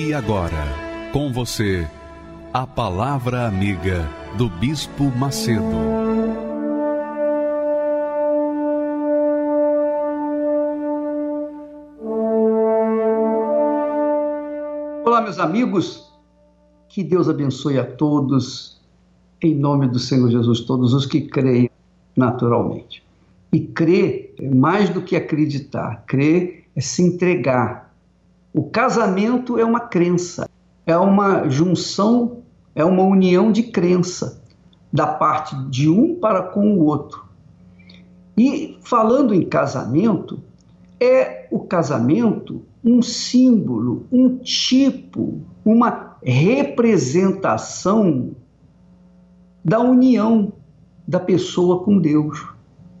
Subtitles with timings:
[0.00, 0.64] E agora,
[1.12, 1.84] com você,
[2.54, 5.64] a Palavra Amiga do Bispo Macedo.
[15.04, 16.08] Olá, meus amigos,
[16.88, 18.80] que Deus abençoe a todos,
[19.42, 21.68] em nome do Senhor Jesus, todos os que creem
[22.16, 23.02] naturalmente.
[23.52, 27.87] E crer é mais do que acreditar, crer é se entregar
[28.58, 30.50] o casamento é uma crença,
[30.84, 32.42] é uma junção,
[32.74, 34.42] é uma união de crença
[34.92, 37.24] da parte de um para com o outro.
[38.36, 40.42] E falando em casamento,
[40.98, 48.32] é o casamento um símbolo, um tipo, uma representação
[49.64, 50.52] da união
[51.06, 52.44] da pessoa com Deus,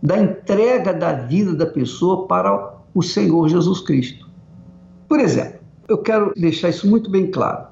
[0.00, 4.27] da entrega da vida da pessoa para o Senhor Jesus Cristo.
[5.08, 7.68] Por exemplo, eu quero deixar isso muito bem claro.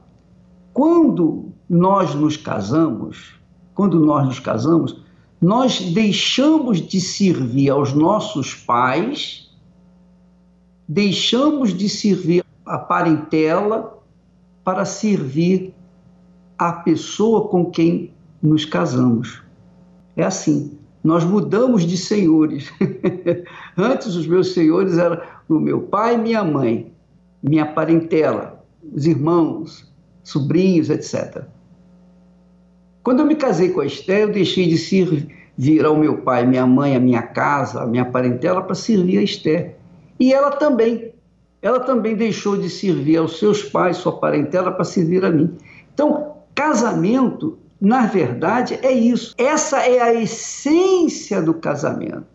[0.72, 3.34] Quando nós nos casamos,
[3.74, 5.02] quando nós nos casamos,
[5.40, 9.54] nós deixamos de servir aos nossos pais,
[10.88, 14.02] deixamos de servir a parentela
[14.64, 15.74] para servir
[16.58, 19.42] a pessoa com quem nos casamos.
[20.16, 22.72] É assim, nós mudamos de senhores.
[23.76, 26.95] Antes os meus senhores eram o meu pai e minha mãe
[27.42, 29.90] minha parentela, os irmãos,
[30.22, 31.44] sobrinhos, etc.
[33.02, 36.66] Quando eu me casei com a Esther, eu deixei de servir ao meu pai, minha
[36.66, 39.76] mãe, a minha casa, a minha parentela para servir a Esther.
[40.18, 41.12] E ela também.
[41.62, 45.56] Ela também deixou de servir aos seus pais, sua parentela, para servir a mim.
[45.94, 49.34] Então, casamento, na verdade, é isso.
[49.38, 52.26] Essa é a essência do casamento.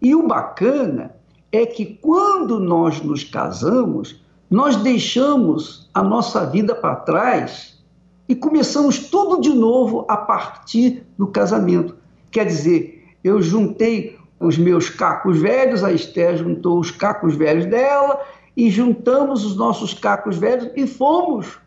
[0.00, 1.15] E o bacana
[1.52, 4.20] é que quando nós nos casamos,
[4.50, 7.82] nós deixamos a nossa vida para trás
[8.28, 11.96] e começamos tudo de novo a partir do casamento.
[12.30, 18.20] Quer dizer, eu juntei os meus cacos velhos, a Esther juntou os cacos velhos dela
[18.56, 21.58] e juntamos os nossos cacos velhos e fomos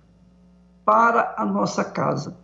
[0.85, 2.38] para a nossa casa,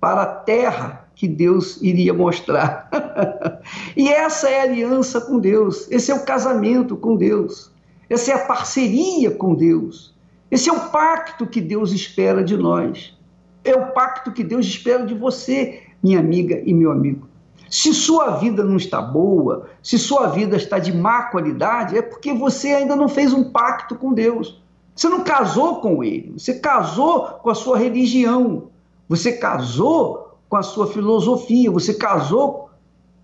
[0.00, 2.88] para a terra que Deus iria mostrar.
[3.96, 7.72] e essa é a aliança com Deus, esse é o casamento com Deus.
[8.08, 10.14] Essa é a parceria com Deus.
[10.48, 13.16] Esse é o pacto que Deus espera de nós.
[13.64, 17.26] É o pacto que Deus espera de você, minha amiga e meu amigo.
[17.68, 22.32] Se sua vida não está boa, se sua vida está de má qualidade, é porque
[22.32, 24.62] você ainda não fez um pacto com Deus.
[24.94, 28.68] Você não casou com Ele, você casou com a sua religião,
[29.08, 32.70] você casou com a sua filosofia, você casou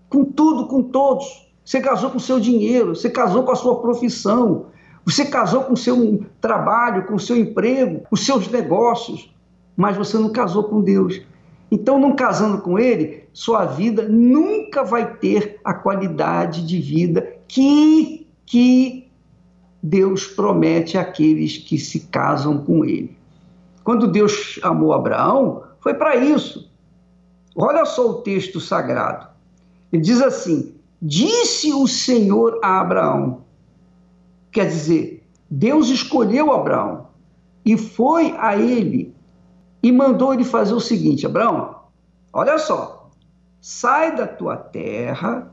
[0.09, 1.43] com tudo, com todos.
[1.65, 4.65] Você casou com o seu dinheiro, você casou com a sua profissão,
[5.05, 9.33] você casou com o seu trabalho, com o seu emprego, os seus negócios,
[9.75, 11.21] mas você não casou com Deus.
[11.71, 18.27] Então, não casando com Ele, sua vida nunca vai ter a qualidade de vida que,
[18.45, 19.09] que
[19.81, 23.17] Deus promete àqueles que se casam com Ele.
[23.83, 26.71] Quando Deus amou Abraão, foi para isso.
[27.55, 29.27] Olha só o texto sagrado.
[29.91, 33.43] Ele diz assim: Disse o Senhor a Abraão,
[34.53, 37.07] Quer dizer, Deus escolheu Abraão
[37.65, 39.13] e foi a ele
[39.81, 41.75] e mandou ele fazer o seguinte: Abraão,
[42.31, 43.09] olha só,
[43.59, 45.51] sai da tua terra,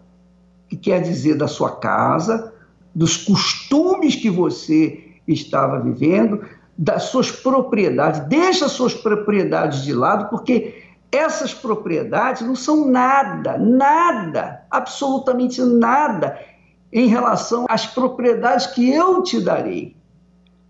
[0.68, 2.52] que quer dizer da sua casa,
[2.94, 6.44] dos costumes que você estava vivendo,
[6.76, 13.58] das suas propriedades, deixa as suas propriedades de lado, porque essas propriedades não são nada,
[13.58, 16.38] nada, absolutamente nada
[16.92, 19.96] em relação às propriedades que eu te darei.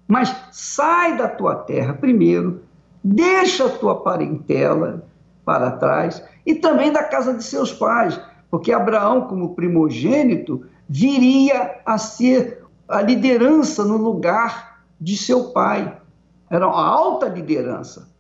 [0.09, 2.63] Mas sai da tua terra primeiro,
[3.03, 5.07] deixa a tua parentela
[5.45, 8.21] para trás e também da casa de seus pais,
[8.51, 15.97] porque Abraão, como primogênito, viria a ser a liderança no lugar de seu pai.
[16.51, 18.11] Era uma alta liderança.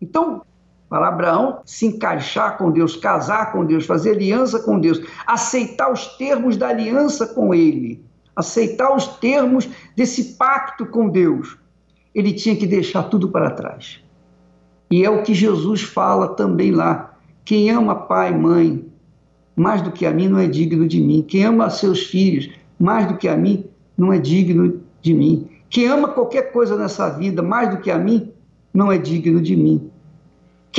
[0.00, 0.42] Então,
[0.88, 6.06] para Abraão se encaixar com Deus, casar com Deus, fazer aliança com Deus, aceitar os
[6.16, 8.02] termos da aliança com Ele,
[8.34, 11.58] aceitar os termos desse pacto com Deus,
[12.14, 14.00] ele tinha que deixar tudo para trás.
[14.90, 17.16] E é o que Jesus fala também lá.
[17.44, 18.86] Quem ama pai e mãe
[19.54, 21.24] mais do que a mim não é digno de mim.
[21.26, 22.48] Quem ama seus filhos
[22.78, 25.48] mais do que a mim não é digno de mim.
[25.68, 28.32] Quem ama qualquer coisa nessa vida mais do que a mim
[28.72, 29.90] não é digno de mim.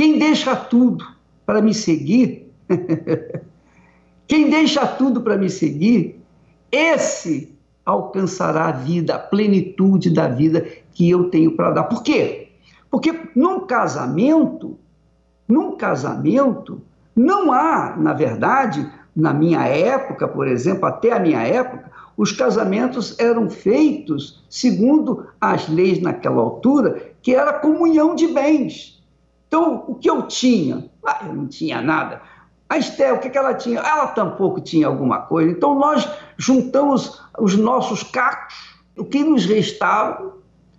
[0.00, 1.04] Quem deixa tudo
[1.44, 2.50] para me seguir,
[4.26, 6.18] quem deixa tudo para me seguir,
[6.72, 7.54] esse
[7.84, 11.82] alcançará a vida, a plenitude da vida que eu tenho para dar.
[11.82, 12.48] Por quê?
[12.90, 14.78] Porque num casamento,
[15.46, 16.80] num casamento,
[17.14, 23.18] não há, na verdade, na minha época, por exemplo, até a minha época, os casamentos
[23.18, 28.98] eram feitos segundo as leis naquela altura, que era comunhão de bens.
[29.50, 30.88] Então, o que eu tinha?
[31.04, 32.22] Ah, eu não tinha nada.
[32.68, 33.80] A Esther, o que, que ela tinha?
[33.80, 35.50] Ela tampouco tinha alguma coisa.
[35.50, 36.08] Então, nós
[36.38, 40.36] juntamos os nossos cacos, o que nos restava,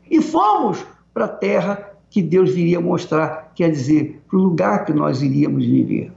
[0.09, 4.94] e fomos para a terra que Deus viria mostrar, quer dizer, para o lugar que
[4.94, 6.13] nós iríamos viver.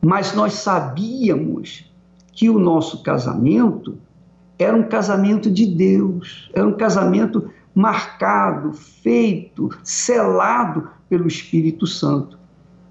[0.00, 1.92] Mas nós sabíamos
[2.30, 3.98] que o nosso casamento
[4.56, 12.36] era um casamento de Deus, era um casamento marcado, feito, selado pelo Espírito Santo.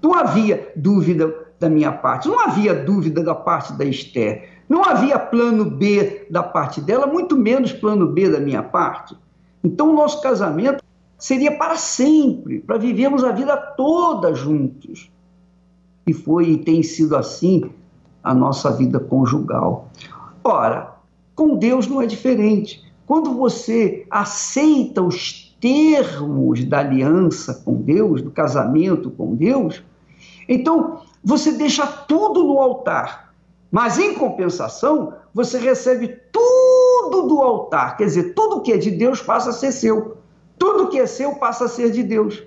[0.02, 1.30] Não havia dúvida
[1.60, 6.42] da minha parte, não havia dúvida da parte da Esther, não havia plano B da
[6.42, 9.14] parte dela, muito menos plano B da minha parte.
[9.62, 10.82] Então, o nosso casamento
[11.18, 15.10] seria para sempre, para vivermos a vida toda juntos.
[16.06, 17.70] E foi e tem sido assim
[18.24, 19.90] a nossa vida conjugal.
[20.42, 20.94] Ora,
[21.34, 22.87] com Deus não é diferente.
[23.08, 29.82] Quando você aceita os termos da aliança com Deus, do casamento com Deus,
[30.46, 33.32] então você deixa tudo no altar.
[33.70, 37.96] Mas em compensação, você recebe tudo do altar.
[37.96, 40.18] Quer dizer, tudo que é de Deus passa a ser seu.
[40.58, 42.42] Tudo que é seu passa a ser de Deus.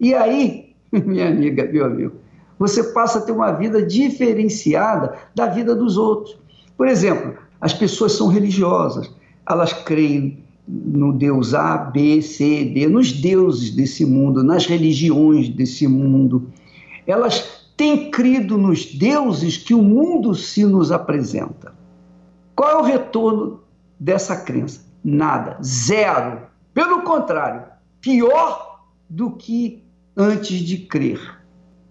[0.00, 2.16] E aí, minha amiga, meu amigo,
[2.58, 6.36] você passa a ter uma vida diferenciada da vida dos outros.
[6.76, 9.08] Por exemplo, as pessoas são religiosas,
[9.48, 15.86] elas creem no Deus A, B, C, D, nos deuses desse mundo, nas religiões desse
[15.86, 16.50] mundo.
[17.06, 21.74] Elas têm crido nos deuses que o mundo se nos apresenta.
[22.56, 23.60] Qual é o retorno
[24.00, 24.80] dessa crença?
[25.04, 26.42] Nada, zero.
[26.72, 27.64] Pelo contrário,
[28.00, 28.80] pior
[29.10, 29.82] do que
[30.16, 31.20] antes de crer.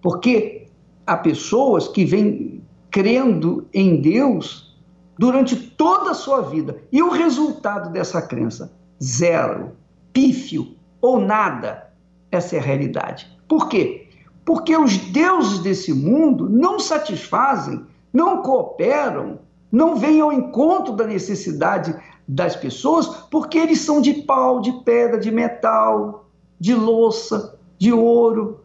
[0.02, 0.68] Porque
[1.06, 4.73] há pessoas que vêm crendo em Deus
[5.18, 6.77] durante toda a sua vida.
[6.92, 8.71] E o resultado dessa crença?
[9.01, 9.71] Zero,
[10.12, 11.92] pífio ou nada.
[12.31, 13.27] Essa é a realidade.
[13.48, 14.07] Por quê?
[14.45, 19.39] Porque os deuses desse mundo não satisfazem, não cooperam,
[19.71, 21.95] não vêm ao encontro da necessidade
[22.27, 26.25] das pessoas, porque eles são de pau, de pedra, de metal,
[26.59, 28.62] de louça, de ouro.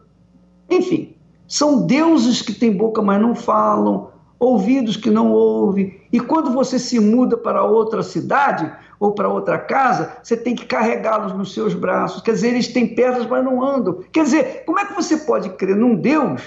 [0.69, 1.15] Enfim,
[1.47, 4.09] são deuses que têm boca, mas não falam,
[4.39, 5.98] ouvidos que não ouvem.
[6.11, 10.65] E quando você se muda para outra cidade ou para outra casa, você tem que
[10.65, 12.21] carregá-los nos seus braços.
[12.21, 13.99] Quer dizer, eles têm pernas, mas não andam.
[14.11, 16.41] Quer dizer, como é que você pode crer num Deus?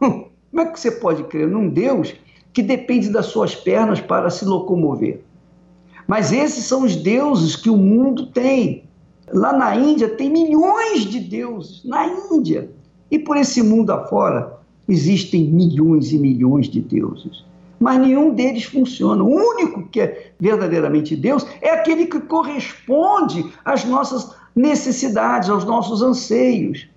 [0.50, 2.12] Como é que você pode crer num Deus
[2.52, 5.20] que depende das suas pernas para se locomover?
[6.08, 8.82] Mas esses são os deuses que o mundo tem.
[9.32, 12.68] Lá na Índia tem milhões de deuses, na Índia.
[13.08, 14.58] E por esse mundo afora
[14.88, 17.44] existem milhões e milhões de deuses.
[17.80, 19.24] Mas nenhum deles funciona.
[19.24, 26.02] O único que é verdadeiramente Deus é aquele que corresponde às nossas necessidades, aos nossos
[26.02, 26.88] anseios.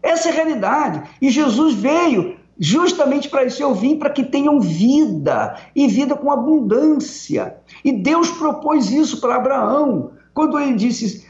[0.00, 1.02] Essa é a realidade.
[1.20, 6.30] E Jesus veio Justamente para isso eu vim para que tenham vida e vida com
[6.30, 7.56] abundância.
[7.84, 11.26] E Deus propôs isso para Abraão, quando ele disse: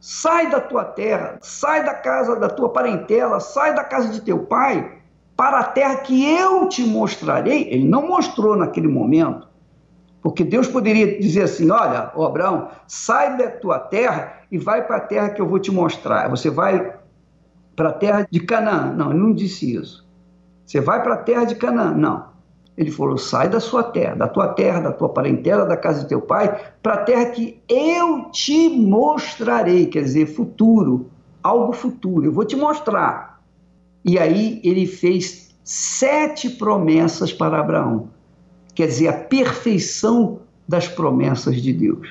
[0.00, 4.46] sai da tua terra, sai da casa da tua parentela, sai da casa de teu
[4.46, 4.99] pai,
[5.40, 7.66] para a terra que eu te mostrarei.
[7.70, 9.48] Ele não mostrou naquele momento,
[10.20, 15.00] porque Deus poderia dizer assim: olha, Abraão, sai da tua terra e vai para a
[15.00, 16.28] terra que eu vou te mostrar.
[16.28, 16.94] Você vai
[17.74, 18.92] para a terra de Canaã.
[18.92, 20.06] Não, ele não disse isso.
[20.66, 21.92] Você vai para a terra de Canaã.
[21.92, 22.26] Não.
[22.76, 26.08] Ele falou: sai da sua terra, da tua terra, da tua parentela, da casa de
[26.10, 29.86] teu pai, para a terra que eu te mostrarei.
[29.86, 31.06] Quer dizer, futuro,
[31.42, 32.26] algo futuro.
[32.26, 33.29] Eu vou te mostrar.
[34.04, 38.10] E aí ele fez sete promessas para Abraão.
[38.74, 42.08] Quer dizer, a perfeição das promessas de Deus.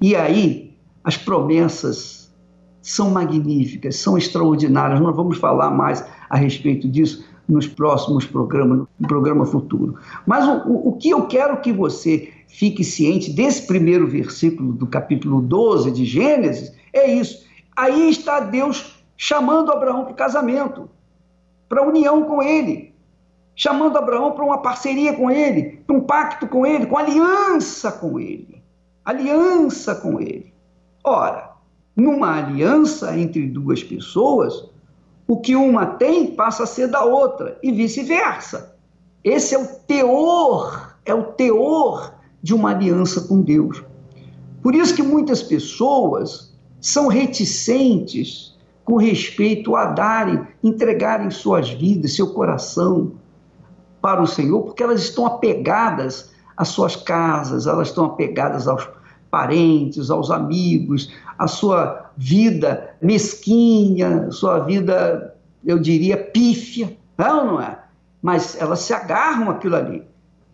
[0.00, 2.32] E aí, as promessas
[2.82, 5.00] são magníficas, são extraordinárias.
[5.00, 9.96] Nós vamos falar mais a respeito disso nos próximos programas, no programa futuro.
[10.26, 14.86] Mas o, o, o que eu quero que você fique ciente desse primeiro versículo do
[14.86, 17.44] capítulo 12 de Gênesis, é isso.
[17.76, 20.88] Aí está Deus chamando Abraão para o casamento,
[21.68, 22.94] para união com ele,
[23.54, 28.18] chamando Abraão para uma parceria com ele, para um pacto com ele, com aliança com
[28.18, 28.62] ele.
[29.04, 30.52] Aliança com ele.
[31.04, 31.52] Ora,
[31.96, 34.68] numa aliança entre duas pessoas,
[35.26, 38.76] o que uma tem passa a ser da outra e vice-versa.
[39.22, 43.82] Esse é o teor, é o teor de uma aliança com Deus.
[44.62, 48.47] Por isso que muitas pessoas são reticentes
[48.88, 53.12] com respeito a darem, entregarem suas vidas, seu coração
[54.00, 58.88] para o Senhor, porque elas estão apegadas às suas casas, elas estão apegadas aos
[59.30, 66.96] parentes, aos amigos, à sua vida mesquinha, sua vida, eu diria, pífia.
[67.18, 67.78] Não, não é?
[68.22, 70.02] Mas elas se agarram aquilo ali.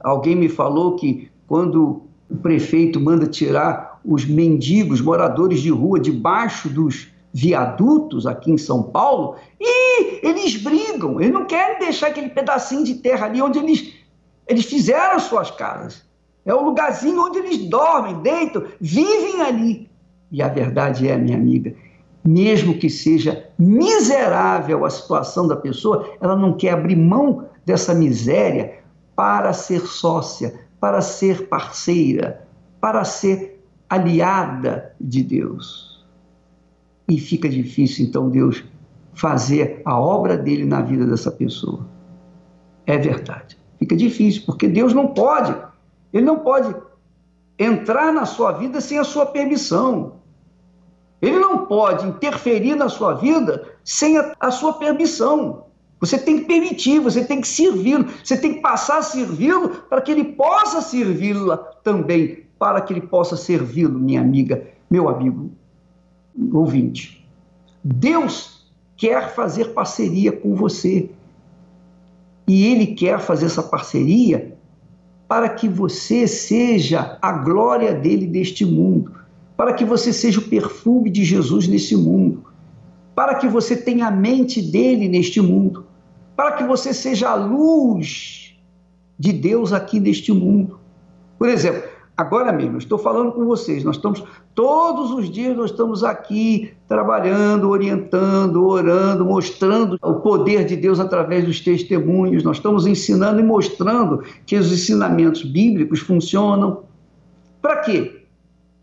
[0.01, 6.69] Alguém me falou que quando o prefeito manda tirar os mendigos, moradores de rua, debaixo
[6.69, 12.85] dos viadutos aqui em São Paulo, e eles brigam, eles não querem deixar aquele pedacinho
[12.85, 13.93] de terra ali onde eles,
[14.47, 16.05] eles fizeram suas casas.
[16.47, 19.91] É o lugarzinho onde eles dormem, deitam, vivem ali.
[20.31, 21.75] E a verdade é, minha amiga,
[22.25, 28.79] mesmo que seja miserável a situação da pessoa, ela não quer abrir mão dessa miséria
[29.17, 32.47] para ser sócia, para ser parceira,
[32.81, 35.94] para ser aliada de Deus.
[37.09, 38.65] E fica difícil, então, Deus
[39.15, 41.87] fazer a obra dele na vida dessa pessoa.
[42.87, 43.57] É verdade.
[43.79, 45.55] Fica difícil, porque Deus não pode,
[46.13, 46.75] ele não pode
[47.59, 50.15] entrar na sua vida sem a sua permissão.
[51.21, 55.65] Ele não pode interferir na sua vida sem a, a sua permissão.
[56.01, 60.03] Você tem que permitir, você tem que servi-lo, você tem que passar a servi-lo para
[60.03, 65.51] que ele possa servi-la também, para que ele possa servi-lo, minha amiga, meu amigo
[66.53, 67.27] ouvinte.
[67.83, 71.11] Deus quer fazer parceria com você.
[72.47, 74.57] E ele quer fazer essa parceria
[75.27, 79.13] para que você seja a glória dele deste mundo,
[79.57, 82.45] para que você seja o perfume de Jesus nesse mundo,
[83.15, 85.87] para que você tenha a mente dele neste mundo
[86.37, 88.57] para que você seja a luz
[89.19, 90.79] de Deus aqui neste mundo.
[91.39, 94.23] Por exemplo, agora mesmo, estou falando com vocês, nós estamos,
[94.55, 101.45] todos os dias nós estamos aqui trabalhando, orientando, orando, mostrando o poder de Deus através
[101.45, 106.85] dos testemunhos, nós estamos ensinando e mostrando que os ensinamentos bíblicos funcionam.
[107.61, 108.27] Para quê?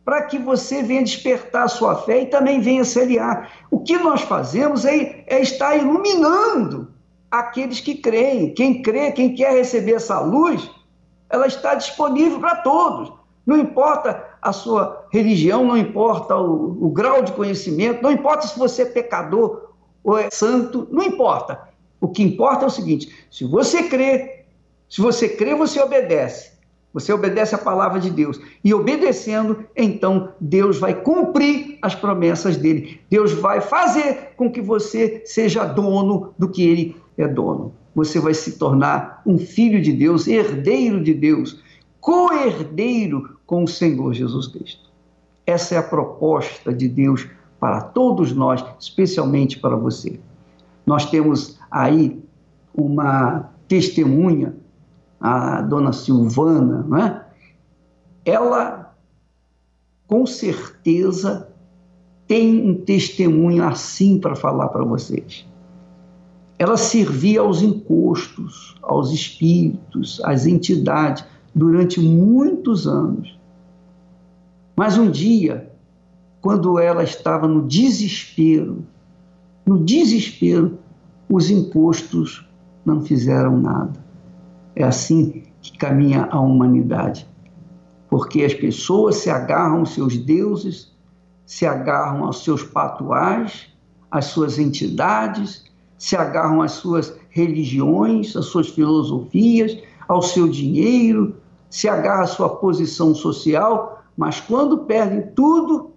[0.04, 3.50] Para que você venha despertar a sua fé e também venha se aliar.
[3.70, 6.90] O que nós fazemos é, é estar iluminando
[7.30, 8.54] aqueles que creem.
[8.54, 10.70] Quem crê, quem quer receber essa luz,
[11.30, 13.21] ela está disponível para todos.
[13.46, 18.58] Não importa a sua religião, não importa o, o, grau de conhecimento, não importa se
[18.58, 19.70] você é pecador
[20.04, 21.60] ou é santo, não importa.
[22.00, 24.46] O que importa é o seguinte: se você crê,
[24.90, 26.52] se você crê, você obedece.
[26.94, 28.40] Você obedece a palavra de Deus.
[28.64, 33.00] E obedecendo, então Deus vai cumprir as promessas dele.
[33.10, 37.74] Deus vai fazer com que você seja dono do que ele é dono.
[37.96, 41.62] Você vai se tornar um filho de Deus, herdeiro de Deus,
[42.00, 44.90] co-herdeiro com o Senhor Jesus Cristo.
[45.46, 47.28] Essa é a proposta de Deus
[47.60, 50.20] para todos nós, especialmente para você.
[50.86, 52.24] Nós temos aí
[52.74, 54.56] uma testemunha,
[55.20, 57.26] a dona Silvana, não é?
[58.26, 58.96] Ela,
[60.08, 61.50] com certeza,
[62.28, 65.46] tem um testemunho assim para falar para vocês
[66.62, 73.38] ela servia aos encostos, aos espíritos, às entidades, durante muitos anos.
[74.75, 75.72] Mas um dia,
[76.41, 78.86] quando ela estava no desespero,
[79.65, 80.79] no desespero,
[81.29, 82.48] os encostos
[82.86, 83.93] não fizeram nada.
[84.75, 87.27] É assim que caminha a humanidade.
[88.10, 90.91] Porque as pessoas se agarram aos seus deuses,
[91.46, 93.67] se agarram aos seus patuais,
[94.10, 95.63] às suas entidades,
[95.98, 99.77] se agarram às suas religiões, às suas filosofias,
[100.08, 101.36] ao seu dinheiro,
[101.72, 105.92] se agarram à sua posição social, mas quando perdem tudo,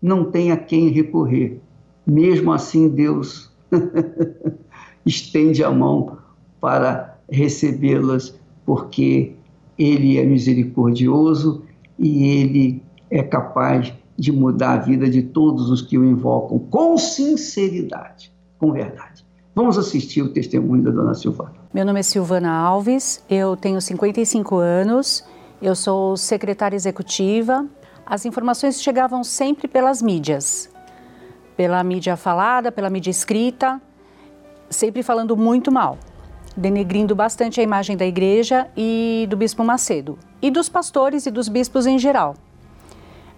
[0.00, 1.60] não tem a quem recorrer.
[2.06, 3.52] Mesmo assim, Deus
[5.04, 6.18] estende a mão
[6.58, 8.34] para recebê-las,
[8.64, 9.34] porque
[9.78, 11.62] Ele é misericordioso
[11.98, 16.96] e Ele é capaz de mudar a vida de todos os que o invocam com
[16.96, 19.24] sinceridade, com verdade.
[19.54, 21.59] Vamos assistir o testemunho da dona Silvana.
[21.72, 25.24] Meu nome é Silvana Alves, eu tenho 55 anos
[25.62, 27.64] Eu sou secretária executiva.
[28.04, 30.68] As informações chegavam sempre pelas mídias,
[31.56, 33.80] pela mídia falada, pela mídia escrita,
[34.68, 35.96] sempre falando muito mal,
[36.56, 41.48] denegrindo bastante a imagem da igreja e do bispo Macedo, e dos pastores e dos
[41.48, 42.34] bispos em geral.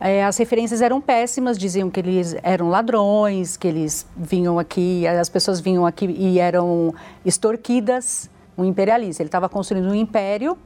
[0.05, 5.29] É, as referências eram péssimas, diziam que eles eram ladrões, que eles vinham aqui, as
[5.29, 6.93] pessoas vinham aqui e eram
[7.25, 8.29] extorquidas,
[8.59, 9.23] um imperialista.
[9.23, 10.59] Ele estava construindo um império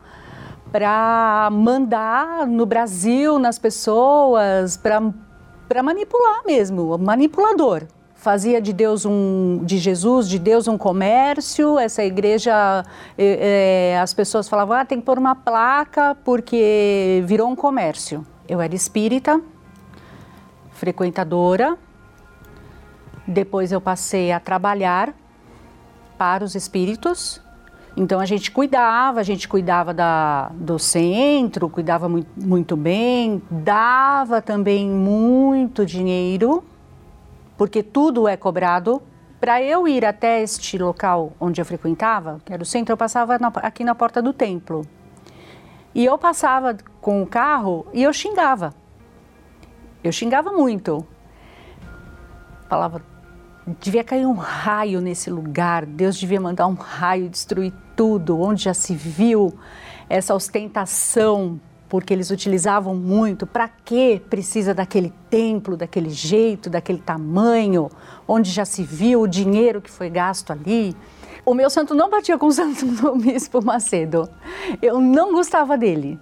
[0.73, 7.83] para mandar no Brasil, nas pessoas, para manipular mesmo, manipulador.
[8.15, 11.79] Fazia de Deus um, de Jesus, de Deus um comércio.
[11.79, 12.83] Essa igreja,
[13.19, 18.25] é, é, as pessoas falavam, ah, tem que pôr uma placa porque virou um comércio.
[18.49, 19.41] Eu era espírita,
[20.73, 21.77] frequentadora.
[23.27, 25.15] Depois eu passei a trabalhar
[26.17, 27.41] para os espíritos
[27.97, 34.43] então a gente cuidava, a gente cuidava da, do centro, cuidava muito, muito bem, dava
[34.43, 36.63] também muito dinheiro,
[37.57, 39.03] porque tudo é cobrado.
[39.41, 43.39] Para eu ir até este local onde eu frequentava, que era o centro, eu passava
[43.39, 44.85] na, aqui na porta do templo.
[45.97, 48.75] E eu passava com o carro e eu xingava.
[50.05, 51.07] Eu xingava muito.
[52.69, 53.01] Falava,
[53.81, 58.75] devia cair um raio nesse lugar, Deus devia mandar um raio destruir tudo, onde já
[58.75, 59.59] se viu
[60.07, 63.47] essa ostentação, porque eles utilizavam muito.
[63.47, 67.91] Para que precisa daquele templo, daquele jeito, daquele tamanho,
[68.29, 70.95] onde já se viu o dinheiro que foi gasto ali?
[71.47, 74.29] O meu santo não batia com o santo do bispo Macedo.
[74.83, 76.21] Eu não gostava dele.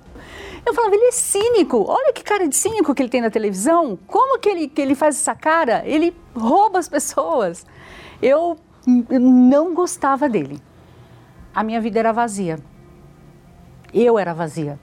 [0.65, 1.85] Eu falava, ele é cínico.
[1.89, 3.99] Olha que cara de cínico que ele tem na televisão.
[4.07, 5.83] Como que ele, que ele faz essa cara?
[5.85, 7.67] Ele rouba as pessoas.
[8.23, 8.57] Eu,
[9.11, 10.63] eu não gostava dele
[11.55, 12.59] a minha vida era vazia.
[13.93, 14.79] Eu era vazia.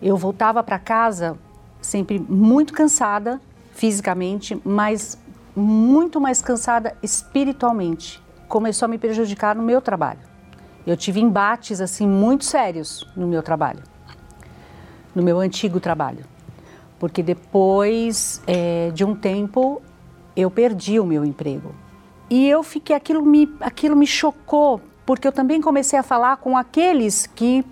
[0.00, 1.36] Eu voltava para casa
[1.82, 3.40] sempre muito cansada
[3.72, 5.18] fisicamente, mas
[5.54, 8.22] muito mais cansada espiritualmente.
[8.48, 10.20] Começou a me prejudicar no meu trabalho.
[10.86, 13.82] Eu tive embates assim muito sérios no meu trabalho,
[15.14, 16.24] no meu antigo trabalho,
[16.98, 19.82] porque depois é, de um tempo
[20.34, 21.74] eu perdi o meu emprego
[22.30, 26.54] e eu fiquei aquilo me aquilo me chocou porque eu também comecei a falar com
[26.54, 27.64] aqueles que,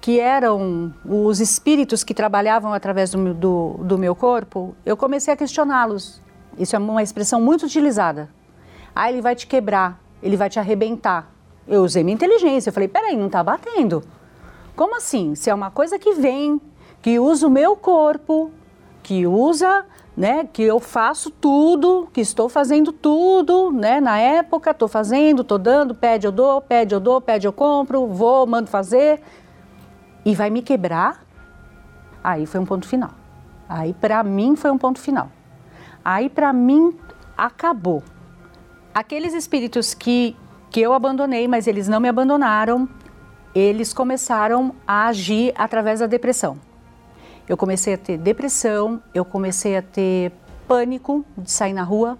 [0.00, 5.36] que eram os espíritos que trabalhavam através do, do, do meu corpo, eu comecei a
[5.36, 6.22] questioná-los.
[6.58, 8.30] Isso é uma expressão muito utilizada.
[8.94, 11.30] Ah, ele vai te quebrar, ele vai te arrebentar.
[11.66, 14.02] Eu usei minha inteligência, eu falei, peraí, não está batendo.
[14.74, 15.34] Como assim?
[15.34, 16.60] Se é uma coisa que vem,
[17.02, 18.50] que usa o meu corpo,
[19.02, 19.84] que usa
[20.16, 25.58] né, que eu faço tudo, que estou fazendo tudo, né, na época estou fazendo, estou
[25.58, 29.22] dando, pede eu dou, pede eu dou, pede eu compro, vou, mando fazer
[30.24, 31.24] e vai me quebrar.
[32.22, 33.12] Aí foi um ponto final.
[33.68, 35.30] Aí para mim foi um ponto final.
[36.04, 36.94] Aí para mim
[37.36, 38.02] acabou.
[38.94, 40.36] Aqueles espíritos que
[40.70, 42.88] que eu abandonei, mas eles não me abandonaram,
[43.54, 46.58] eles começaram a agir através da depressão.
[47.48, 50.32] Eu comecei a ter depressão, eu comecei a ter
[50.68, 52.16] pânico de sair na rua.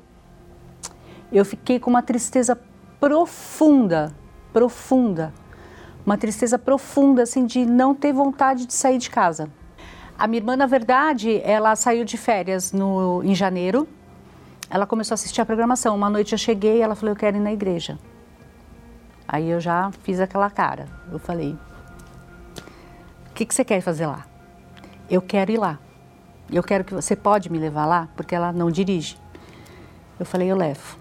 [1.33, 2.59] Eu fiquei com uma tristeza
[2.98, 4.12] profunda,
[4.52, 5.33] profunda.
[6.04, 9.48] Uma tristeza profunda, assim, de não ter vontade de sair de casa.
[10.18, 13.87] A minha irmã, na verdade, ela saiu de férias no, em janeiro.
[14.70, 15.94] Ela começou a assistir a programação.
[15.94, 17.98] Uma noite eu cheguei e ela falou: Eu quero ir na igreja.
[19.28, 20.87] Aí eu já fiz aquela cara.
[21.12, 21.59] Eu falei:
[23.28, 24.30] O que, que você quer fazer lá?
[25.11, 25.78] eu quero ir lá.
[26.50, 29.18] Eu quero que você pode me levar lá, porque ela não dirige.
[30.18, 30.98] Eu falei, eu levo.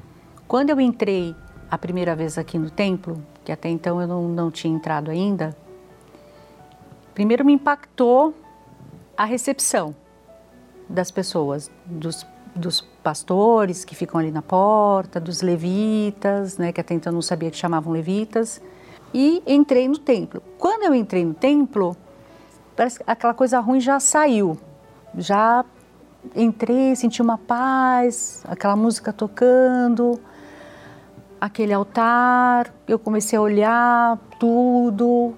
[0.47, 1.35] Quando eu entrei
[1.69, 5.55] a primeira vez aqui no templo, que até então eu não, não tinha entrado ainda,
[7.13, 8.33] primeiro me impactou
[9.15, 9.95] a recepção
[10.87, 16.93] das pessoas, dos, dos pastores que ficam ali na porta, dos levitas, né, que até
[16.93, 18.61] então não sabia que chamavam levitas,
[19.13, 20.41] e entrei no templo.
[20.57, 21.95] Quando eu entrei no templo,
[22.75, 24.57] parece que aquela coisa ruim já saiu.
[25.17, 25.65] Já
[26.35, 30.19] entrei, senti uma paz, aquela música tocando,
[31.39, 35.33] aquele altar, eu comecei a olhar tudo.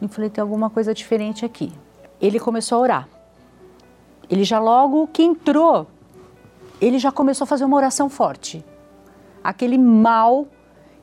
[0.00, 1.72] E falei, tem alguma coisa diferente aqui.
[2.20, 3.08] Ele começou a orar.
[4.30, 5.86] Ele já logo que entrou,
[6.80, 8.64] ele já começou a fazer uma oração forte.
[9.42, 10.46] Aquele mal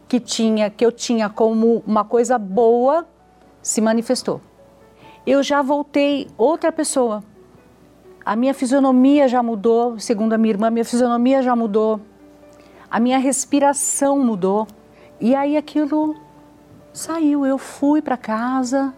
[0.07, 3.07] que tinha, que eu tinha como uma coisa boa,
[3.61, 4.41] se manifestou
[5.25, 7.23] eu já voltei outra pessoa.
[8.23, 11.99] A minha fisionomia já mudou, segundo a minha irmã, minha fisionomia já mudou.
[12.89, 14.67] A minha respiração mudou.
[15.19, 16.15] E aí aquilo
[16.93, 17.45] saiu.
[17.45, 18.93] Eu fui para casa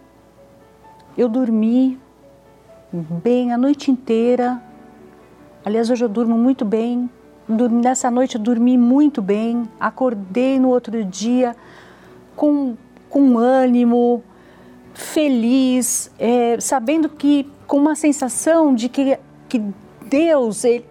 [1.16, 1.98] eu dormi
[2.92, 4.62] bem a noite inteira.
[5.64, 7.10] Aliás, hoje eu durmo muito bem.
[7.48, 9.68] Nessa noite eu dormi muito bem.
[9.78, 11.54] Acordei no outro dia
[12.34, 12.76] com,
[13.10, 14.22] com ânimo,
[14.94, 19.62] feliz, é, sabendo que com uma sensação de que, que
[20.06, 20.86] Deus, ele,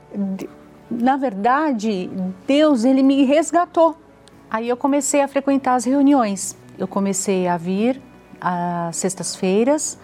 [0.90, 2.10] na verdade,
[2.46, 3.98] Deus ele me resgatou.
[4.50, 6.56] Aí eu comecei a frequentar as reuniões.
[6.78, 8.02] Eu comecei a vir
[8.40, 9.98] às sextas-feiras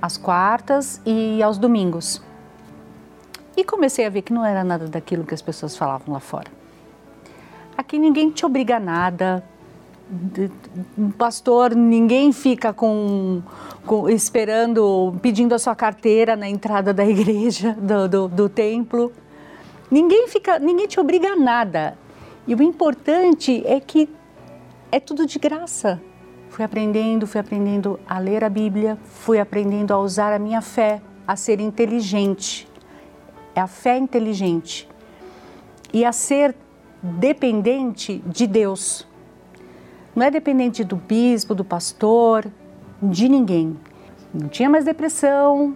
[0.00, 2.22] às quartas e aos domingos.
[3.56, 6.50] E comecei a ver que não era nada daquilo que as pessoas falavam lá fora.
[7.76, 9.44] Aqui ninguém te obriga a nada.
[11.16, 13.42] Pastor, ninguém fica com,
[13.86, 19.12] com, esperando, pedindo a sua carteira na entrada da igreja, do, do, do templo.
[19.90, 21.96] Ninguém fica, ninguém te obriga a nada.
[22.46, 24.08] E o importante é que
[24.90, 26.00] é tudo de graça.
[26.54, 31.02] Fui aprendendo, fui aprendendo a ler a Bíblia, fui aprendendo a usar a minha fé,
[31.26, 32.68] a ser inteligente.
[33.56, 34.88] É a fé inteligente.
[35.92, 36.54] E a ser
[37.02, 39.04] dependente de Deus.
[40.14, 42.46] Não é dependente do bispo, do pastor,
[43.02, 43.76] de ninguém.
[44.32, 45.74] Não tinha mais depressão,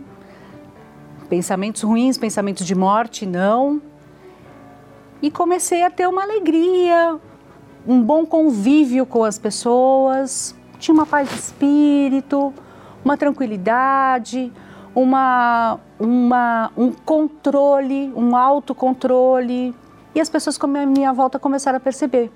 [1.28, 3.82] pensamentos ruins, pensamentos de morte, não.
[5.20, 7.18] E comecei a ter uma alegria,
[7.84, 12.52] um bom convívio com as pessoas, tinha uma paz de espírito,
[13.04, 14.52] uma tranquilidade,
[14.94, 19.74] uma, uma, um controle, um autocontrole.
[20.14, 22.30] E as pessoas com a minha volta começaram a perceber.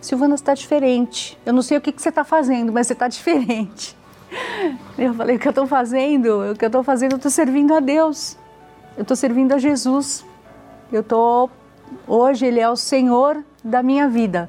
[0.00, 1.38] Silvana, está diferente.
[1.44, 3.96] Eu não sei o que, que você está fazendo, mas você está diferente.
[4.96, 6.52] Eu falei, o que eu estou fazendo?
[6.52, 8.38] O que eu estou fazendo, eu estou servindo a Deus.
[8.96, 10.24] Eu estou servindo a Jesus.
[10.92, 11.50] Eu estou...
[12.06, 14.48] Hoje Ele é o Senhor da minha vida.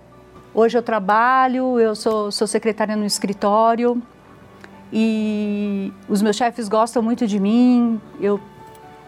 [0.53, 4.01] Hoje eu trabalho, eu sou, sou secretária no escritório
[4.91, 8.01] e os meus chefes gostam muito de mim.
[8.19, 8.37] Eu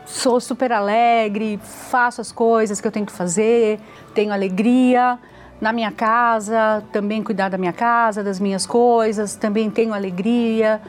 [0.05, 3.77] sou super alegre, faço as coisas que eu tenho que fazer,
[4.13, 5.19] tenho alegria
[5.59, 10.81] na minha casa, também cuidar da minha casa, das minhas coisas, também tenho alegria.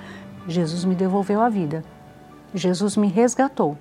[0.47, 1.83] Jesus me devolveu a vida.
[2.55, 3.77] Jesus me resgatou.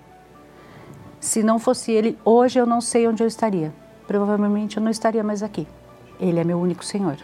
[1.20, 3.72] Se não fosse ele, hoje eu não sei onde eu estaria.
[4.08, 5.68] Provavelmente eu não estaria mais aqui.
[6.20, 7.18] Ele é meu único Senhor.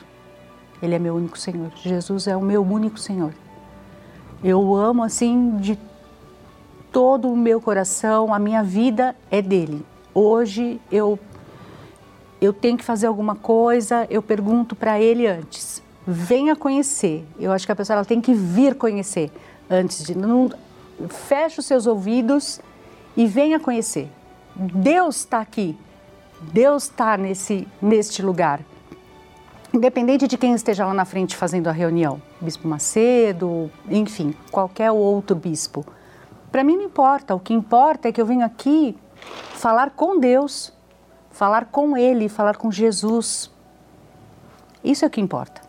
[0.81, 1.71] Ele é meu único Senhor.
[1.75, 3.33] Jesus é o meu único Senhor.
[4.43, 5.77] Eu amo assim de
[6.91, 9.85] todo o meu coração, a minha vida é dele.
[10.13, 11.19] Hoje eu
[12.41, 15.83] eu tenho que fazer alguma coisa, eu pergunto para ele antes.
[16.07, 17.27] Venha conhecer.
[17.37, 19.29] Eu acho que a pessoa ela tem que vir conhecer
[19.69, 20.49] antes de não
[21.09, 22.61] feche os seus ouvidos
[23.15, 24.09] e venha conhecer.
[24.55, 25.77] Deus está aqui.
[26.53, 28.61] Deus está nesse neste lugar
[29.73, 35.35] independente de quem esteja lá na frente fazendo a reunião, Bispo Macedo, enfim, qualquer outro
[35.35, 35.85] bispo.
[36.51, 38.97] Para mim não importa, o que importa é que eu venho aqui
[39.53, 40.73] falar com Deus,
[41.31, 43.51] falar com Ele, falar com Jesus.
[44.83, 45.61] Isso é o que importa.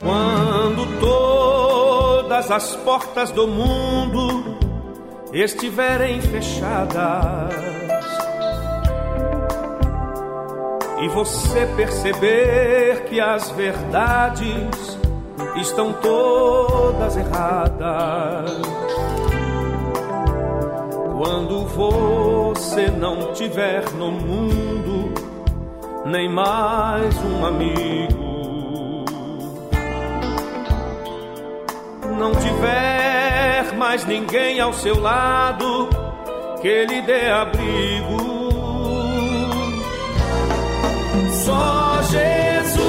[0.00, 4.58] Quando todas as portas do mundo
[5.32, 7.71] estiverem fechadas,
[11.02, 14.98] e você perceber que as verdades
[15.56, 18.62] estão todas erradas.
[21.18, 25.12] Quando você não tiver no mundo
[26.06, 29.04] nem mais um amigo,
[32.16, 35.88] não tiver mais ninguém ao seu lado
[36.60, 38.31] que lhe dê abrigo
[41.44, 42.82] só Jesus.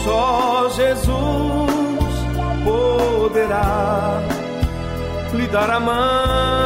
[0.05, 2.15] Só Jesus
[2.65, 4.21] poderá
[5.35, 6.66] lhe dar a mão.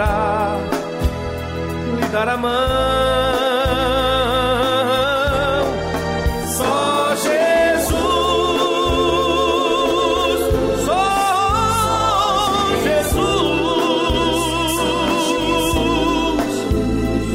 [0.00, 0.56] Poderá
[1.96, 2.50] lhe dar a mão.
[6.56, 7.90] Só Jesus,
[10.86, 11.04] só
[12.84, 13.20] Jesus,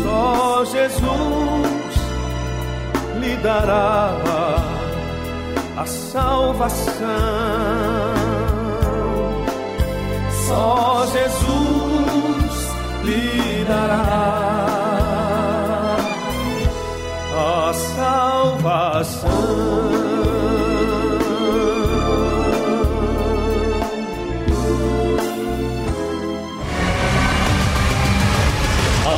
[0.03, 1.95] só Jesus
[3.19, 4.09] lhe dará
[5.77, 6.95] a salvação.
[10.47, 11.44] Só Jesus
[13.67, 14.05] dará
[17.33, 19.29] a salvação.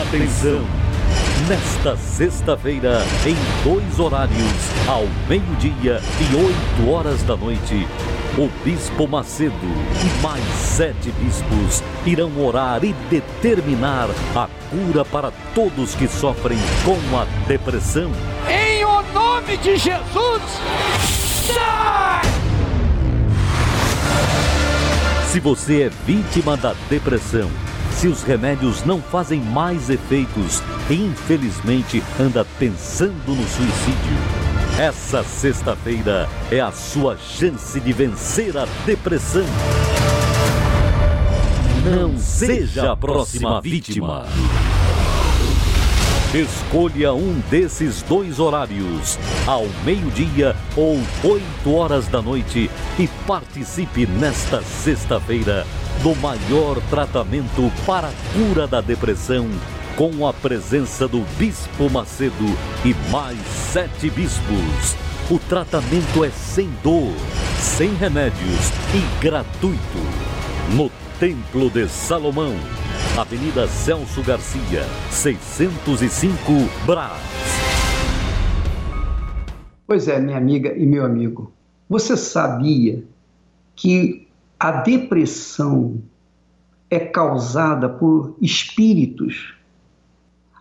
[0.07, 0.62] Atenção!
[1.47, 4.38] Nesta sexta-feira, em dois horários,
[4.88, 7.88] ao meio-dia e oito horas da noite,
[8.38, 15.93] o Bispo Macedo e mais sete bispos irão orar e determinar a cura para todos
[15.93, 18.12] que sofrem com a depressão.
[18.50, 20.41] Em o nome de Jesus,
[21.46, 22.22] sai!
[25.30, 27.50] Se você é vítima da depressão,
[27.91, 34.17] se os remédios não fazem mais efeitos e infelizmente anda pensando no suicídio,
[34.80, 39.46] essa sexta-feira é a sua chance de vencer a depressão.
[41.89, 44.26] Não seja a próxima vítima.
[46.34, 52.69] Escolha um desses dois horários, ao meio-dia ou 8 horas da noite,
[53.00, 55.65] e participe nesta sexta-feira
[56.04, 59.47] do maior tratamento para a cura da depressão
[59.95, 63.39] com a presença do Bispo Macedo e mais
[63.71, 64.95] sete bispos.
[65.32, 67.13] O tratamento é sem dor,
[67.58, 70.38] sem remédios e gratuito.
[70.76, 72.53] No Templo de Salomão,
[73.17, 76.36] Avenida Celso Garcia, 605
[76.86, 77.21] Brás.
[79.86, 81.51] Pois é, minha amiga e meu amigo,
[81.89, 83.03] você sabia
[83.75, 84.27] que
[84.60, 86.01] a depressão
[86.89, 89.58] é causada por espíritos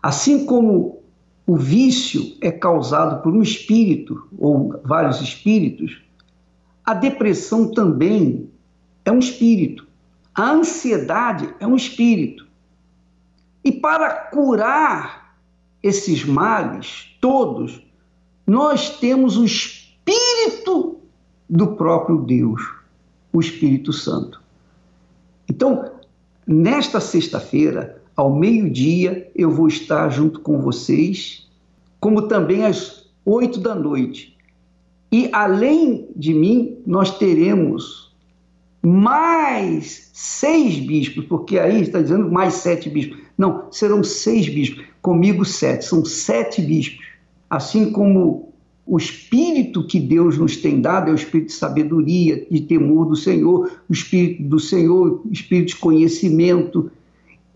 [0.06, 1.02] Assim como
[1.44, 6.00] o vício é causado por um espírito ou vários espíritos,
[6.84, 8.48] a depressão também
[9.04, 9.85] é um espírito.
[10.36, 12.46] A ansiedade é um espírito.
[13.64, 15.34] E para curar
[15.82, 17.82] esses males todos,
[18.46, 21.00] nós temos o espírito
[21.48, 22.60] do próprio Deus,
[23.32, 24.42] o Espírito Santo.
[25.48, 25.92] Então,
[26.46, 31.48] nesta sexta-feira, ao meio-dia eu vou estar junto com vocês,
[31.98, 34.36] como também às oito da noite.
[35.10, 38.05] E além de mim, nós teremos
[38.88, 43.18] mais seis bispos, porque aí está dizendo mais sete bispos.
[43.36, 47.04] Não, serão seis bispos, comigo sete, são sete bispos.
[47.50, 48.52] Assim como
[48.86, 53.16] o espírito que Deus nos tem dado é o espírito de sabedoria, de temor do
[53.16, 56.88] Senhor, o espírito do Senhor, o espírito de conhecimento,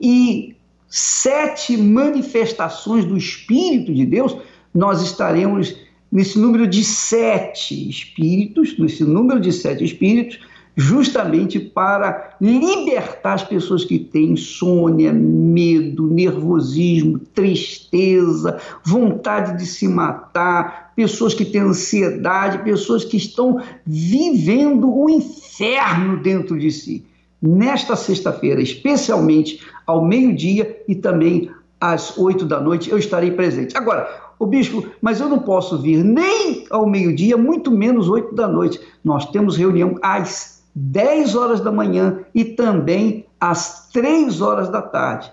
[0.00, 0.56] e
[0.88, 4.36] sete manifestações do Espírito de Deus,
[4.74, 5.76] nós estaremos
[6.10, 10.40] nesse número de sete espíritos, nesse número de sete espíritos,
[10.76, 20.92] justamente para libertar as pessoas que têm insônia, medo, nervosismo, tristeza, vontade de se matar,
[20.96, 27.04] pessoas que têm ansiedade, pessoas que estão vivendo o inferno dentro de si
[27.40, 33.76] nesta sexta-feira, especialmente ao meio-dia e também às oito da noite, eu estarei presente.
[33.76, 34.06] Agora,
[34.38, 38.80] o bispo, mas eu não posso vir nem ao meio-dia, muito menos oito da noite.
[39.02, 45.33] Nós temos reunião às dez horas da manhã e também às três horas da tarde.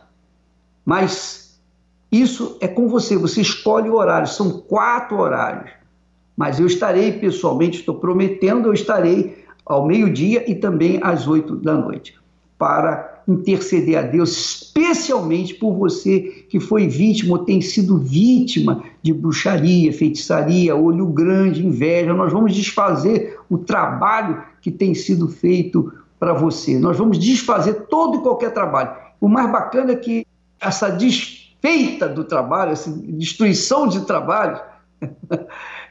[0.86, 1.60] Mas
[2.12, 5.72] isso é com você, você escolhe o horário, são quatro horários.
[6.36, 11.74] Mas eu estarei pessoalmente, estou prometendo, eu estarei ao meio-dia e também às oito da
[11.74, 12.18] noite,
[12.58, 19.14] para interceder a Deus, especialmente por você que foi vítima ou tem sido vítima de
[19.14, 22.14] bruxaria, feitiçaria, olho grande, inveja.
[22.14, 26.80] Nós vamos desfazer o trabalho que tem sido feito para você.
[26.80, 28.96] Nós vamos desfazer todo e qualquer trabalho.
[29.20, 30.26] O mais bacana é que
[30.60, 34.60] essa desfeita do trabalho, essa destruição de trabalho,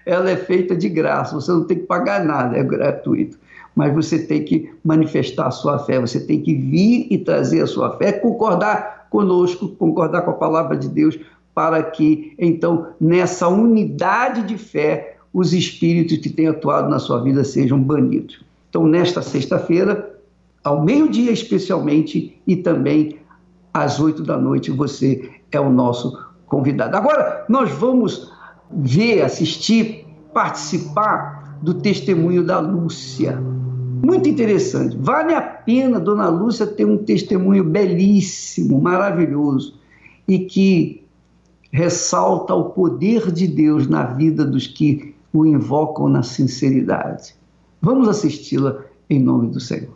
[0.07, 1.35] ela é feita de graça.
[1.35, 3.39] Você não tem que pagar nada, é gratuito.
[3.77, 7.67] Mas você tem que manifestar a sua fé, você tem que vir e trazer a
[7.67, 11.19] sua fé, concordar conosco, concordar com a palavra de Deus,
[11.55, 17.45] para que, então, nessa unidade de fé, os espíritos que têm atuado na sua vida
[17.45, 18.41] sejam banidos.
[18.71, 20.19] Então, nesta sexta-feira,
[20.65, 23.19] ao meio-dia especialmente, e também
[23.73, 26.97] às oito da noite, você é o nosso convidado.
[26.97, 28.33] Agora, nós vamos
[28.71, 33.39] ver, assistir, participar do testemunho da Lúcia.
[34.07, 34.97] Muito interessante.
[35.01, 39.75] Vale a pena Dona Lúcia ter um testemunho belíssimo, maravilhoso
[40.29, 41.03] e que
[41.73, 47.35] ressalta o poder de Deus na vida dos que o invocam na sinceridade.
[47.83, 49.96] Vamos assisti-la em nome do Senhor.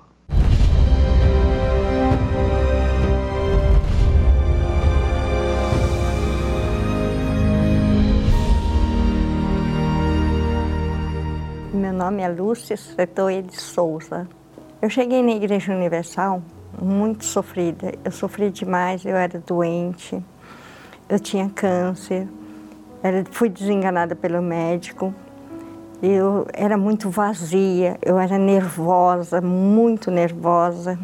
[12.11, 14.27] Nome é Lúcia Setoe de Souza.
[14.83, 16.43] Eu cheguei na Igreja Universal
[16.83, 17.95] muito sofrida.
[18.05, 20.21] Eu sofri demais, eu era doente,
[21.09, 22.27] eu tinha câncer,
[23.01, 25.15] era, fui desenganada pelo médico,
[26.03, 30.99] eu era muito vazia, eu era nervosa, muito nervosa.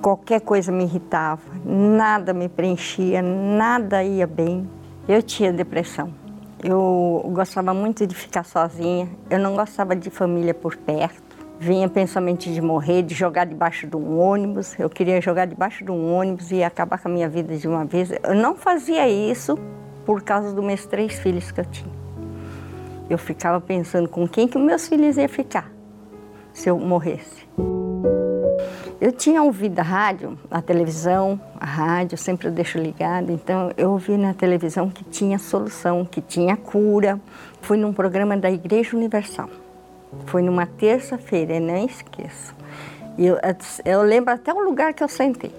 [0.00, 4.70] Qualquer coisa me irritava, nada me preenchia, nada ia bem.
[5.08, 6.17] Eu tinha depressão.
[6.62, 11.28] Eu gostava muito de ficar sozinha, eu não gostava de família por perto.
[11.60, 14.78] Vinha pensamento de morrer, de jogar debaixo de um ônibus.
[14.78, 17.84] Eu queria jogar debaixo de um ônibus e acabar com a minha vida de uma
[17.84, 18.10] vez.
[18.22, 19.58] Eu não fazia isso
[20.06, 21.98] por causa dos meus três filhos que eu tinha
[23.08, 25.70] eu ficava pensando com quem que meus filhos iam ficar
[26.52, 27.46] se eu morresse.
[29.00, 33.92] Eu tinha ouvido a rádio, a televisão, a rádio, sempre eu deixo ligado, então eu
[33.92, 37.20] ouvi na televisão que tinha solução, que tinha cura.
[37.62, 39.48] Fui num programa da Igreja Universal.
[40.26, 42.52] Foi numa terça-feira, eu nem esqueço.
[43.16, 43.36] Eu,
[43.84, 45.52] eu lembro até o lugar que eu sentei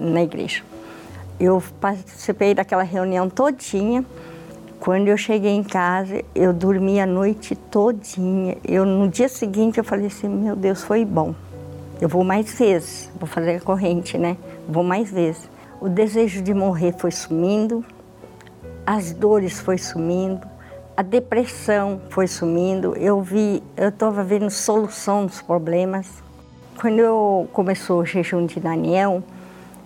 [0.00, 0.64] na igreja.
[1.38, 4.04] Eu participei daquela reunião todinha.
[4.80, 8.56] Quando eu cheguei em casa, eu dormi a noite todinha.
[8.66, 11.32] Eu, no dia seguinte eu falei assim, meu Deus, foi bom.
[12.00, 14.38] Eu vou mais vezes, vou fazer a corrente, né?
[14.66, 15.50] Vou mais vezes.
[15.80, 17.84] O desejo de morrer foi sumindo,
[18.86, 20.48] as dores foi sumindo,
[20.96, 22.96] a depressão foi sumindo.
[22.96, 26.06] Eu vi, eu estava vendo solução dos problemas.
[26.80, 29.22] Quando eu começou o jejum de Daniel,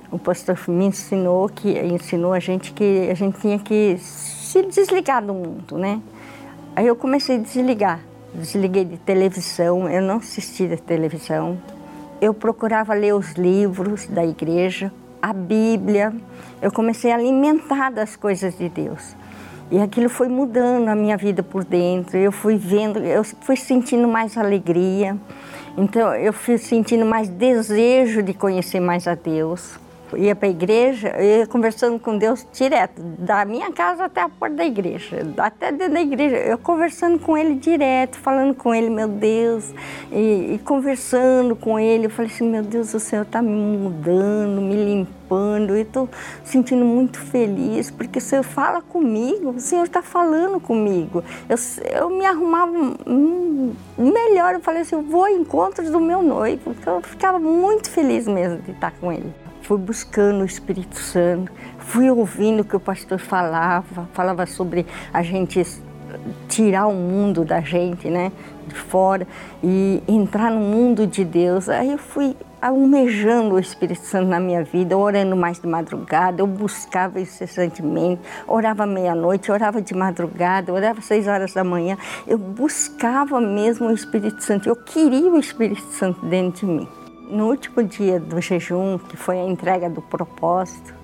[0.09, 5.25] o pastor me ensinou que ensinou a gente que a gente tinha que se desligar
[5.25, 6.01] do mundo, né?
[6.77, 8.01] Aí eu comecei a desligar.
[8.33, 11.59] Desliguei de televisão, eu não assistia televisão.
[12.21, 16.13] Eu procurava ler os livros da igreja, a Bíblia.
[16.61, 19.17] Eu comecei a alimentar das coisas de Deus.
[19.71, 22.17] E aquilo foi mudando a minha vida por dentro.
[22.17, 25.17] Eu fui vendo, eu fui sentindo mais alegria.
[25.77, 29.79] Então eu fui sentindo mais desejo de conhecer mais a Deus
[30.17, 34.57] ia para a igreja, ia conversando com Deus direto, da minha casa até a porta
[34.57, 39.09] da igreja, até dentro da igreja, eu conversando com Ele direto, falando com Ele, meu
[39.09, 39.73] Deus,
[40.11, 42.07] e, e conversando com Ele.
[42.07, 46.09] Eu falei assim, meu Deus, o Senhor está me mudando, me limpando, e estou
[46.45, 51.25] sentindo muito feliz, porque o Senhor fala comigo, o Senhor está falando comigo.
[51.49, 51.57] Eu,
[52.01, 52.73] eu me arrumava
[53.97, 57.91] melhor, eu falei assim, eu vou ao encontro do meu noivo, porque eu ficava muito
[57.91, 62.77] feliz mesmo de estar com ele fui buscando o Espírito Santo, fui ouvindo o que
[62.77, 65.63] o pastor falava, falava sobre a gente
[66.49, 68.31] tirar o mundo da gente, né,
[68.67, 69.27] de fora
[69.63, 71.69] e entrar no mundo de Deus.
[71.69, 76.47] Aí eu fui almejando o Espírito Santo na minha vida, orando mais de madrugada, eu
[76.47, 83.89] buscava incessantemente, orava meia-noite, orava de madrugada, orava seis horas da manhã, eu buscava mesmo
[83.89, 87.04] o Espírito Santo, eu queria o Espírito Santo dentro de mim.
[87.31, 90.95] No último dia do jejum, que foi a entrega do propósito,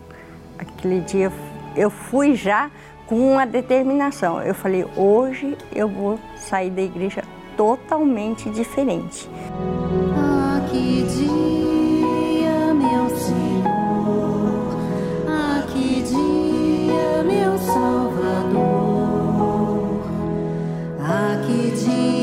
[0.58, 1.32] aquele dia
[1.74, 2.70] eu fui já
[3.06, 4.42] com uma determinação.
[4.42, 7.22] Eu falei, hoje eu vou sair da igreja
[7.56, 9.28] totalmente diferente.
[10.14, 14.76] Ah, que dia, meu Senhor,
[15.72, 18.60] que dia, meu Salvador,
[21.46, 22.19] que dia.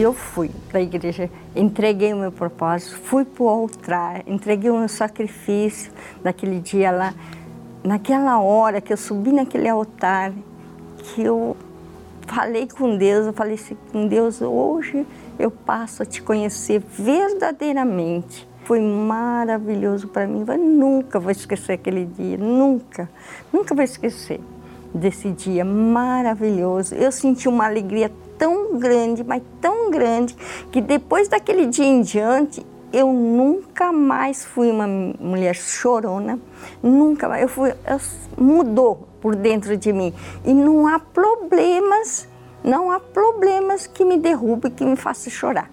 [0.00, 4.70] E eu fui para a igreja, entreguei o meu propósito, fui para o altar, entreguei
[4.70, 5.92] o meu sacrifício
[6.24, 7.12] naquele dia lá.
[7.84, 10.32] Naquela hora que eu subi naquele altar,
[10.96, 11.54] que eu
[12.26, 15.06] falei com Deus, eu falei assim, com Deus, hoje
[15.38, 18.48] eu passo a te conhecer verdadeiramente.
[18.64, 23.06] Foi maravilhoso para mim, eu nunca vou esquecer aquele dia, nunca,
[23.52, 24.40] nunca vou esquecer
[24.94, 26.94] desse dia maravilhoso.
[26.94, 28.10] Eu senti uma alegria
[28.40, 30.34] tão grande, mas tão grande,
[30.72, 36.40] que depois daquele dia em diante, eu nunca mais fui uma mulher chorona,
[36.82, 37.42] nunca mais.
[37.42, 38.00] Eu fui, eu,
[38.38, 40.14] mudou por dentro de mim.
[40.42, 42.26] E não há problemas,
[42.64, 45.70] não há problemas que me derrubem, que me façam chorar.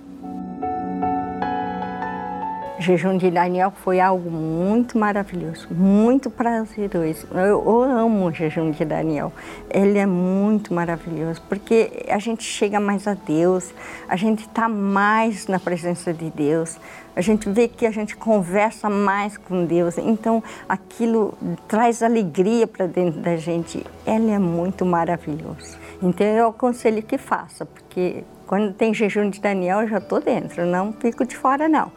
[2.80, 7.28] Jejum de Daniel foi algo muito maravilhoso, muito prazeroso.
[7.32, 9.34] Eu, eu amo o jejum de Daniel.
[9.67, 13.73] Ele é muito maravilhoso, porque a gente chega mais a Deus,
[14.07, 16.78] a gente está mais na presença de Deus,
[17.15, 21.36] a gente vê que a gente conversa mais com Deus, então aquilo
[21.67, 23.84] traz alegria para dentro da gente.
[24.05, 25.80] Ele é muito maravilhoso.
[26.01, 30.63] Então eu aconselho que faça, porque quando tem jejum de Daniel eu já estou dentro,
[30.67, 31.91] não fico de fora não.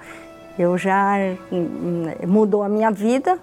[0.61, 1.17] Eu já
[1.51, 3.39] hum, mudou a minha vida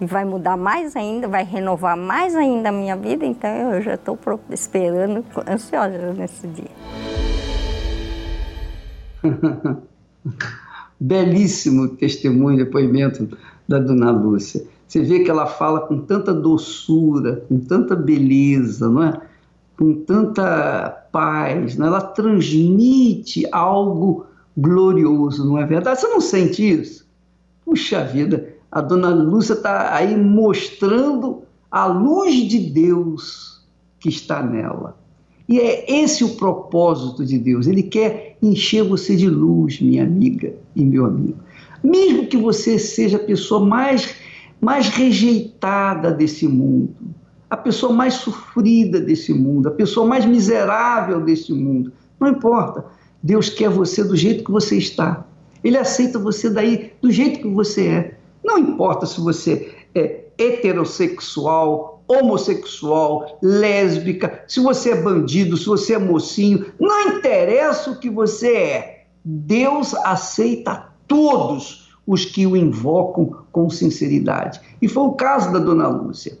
[0.00, 3.96] e vai mudar mais ainda, vai renovar mais ainda a minha vida, então eu já
[3.96, 6.70] estou esperando, ansiosa nesse dia.
[10.98, 13.36] Belíssimo testemunho, depoimento
[13.68, 14.64] da dona Lúcia.
[14.88, 19.20] Você vê que ela fala com tanta doçura, com tanta beleza, não é?
[19.76, 21.86] com tanta paz, né?
[21.88, 24.24] ela transmite algo
[24.56, 26.00] glorioso, não é verdade?
[26.00, 27.06] Você não sente isso?
[27.64, 33.64] Puxa vida, a dona Lúcia está aí mostrando a luz de Deus
[33.98, 34.96] que está nela.
[35.48, 37.66] E é esse o propósito de Deus.
[37.66, 41.38] Ele quer encher você de luz, minha amiga e meu amigo.
[41.82, 44.14] Mesmo que você seja a pessoa mais,
[44.60, 46.94] mais rejeitada desse mundo,
[47.50, 52.86] a pessoa mais sofrida desse mundo, a pessoa mais miserável desse mundo, não importa.
[53.24, 55.24] Deus quer você do jeito que você está.
[55.64, 58.18] Ele aceita você daí do jeito que você é.
[58.44, 65.98] Não importa se você é heterossexual, homossexual, lésbica, se você é bandido, se você é
[65.98, 69.06] mocinho, não interessa o que você é.
[69.24, 74.60] Deus aceita todos os que o invocam com sinceridade.
[74.82, 76.36] E foi o caso da dona Lúcia.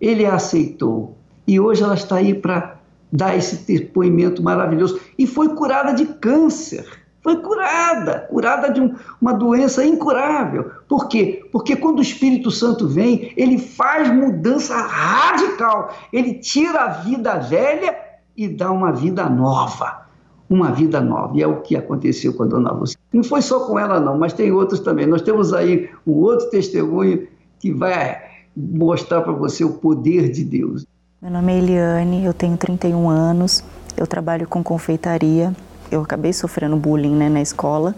[0.00, 1.16] Ele a aceitou.
[1.44, 2.79] E hoje ela está aí para
[3.12, 5.00] dar esse depoimento maravilhoso.
[5.18, 6.86] E foi curada de câncer.
[7.22, 10.70] Foi curada, curada de um, uma doença incurável.
[10.88, 11.46] Por quê?
[11.52, 15.94] Porque quando o Espírito Santo vem, ele faz mudança radical.
[16.12, 17.94] Ele tira a vida velha
[18.34, 20.06] e dá uma vida nova.
[20.48, 21.36] Uma vida nova.
[21.36, 22.98] E é o que aconteceu com a dona Lúcia.
[23.12, 25.06] Não foi só com ela, não, mas tem outros também.
[25.06, 28.18] Nós temos aí um outro testemunho que vai
[28.56, 30.86] mostrar para você o poder de Deus.
[31.22, 33.62] Meu nome é Eliane, eu tenho 31 anos,
[33.94, 35.54] eu trabalho com confeitaria.
[35.90, 37.94] Eu acabei sofrendo bullying né, na escola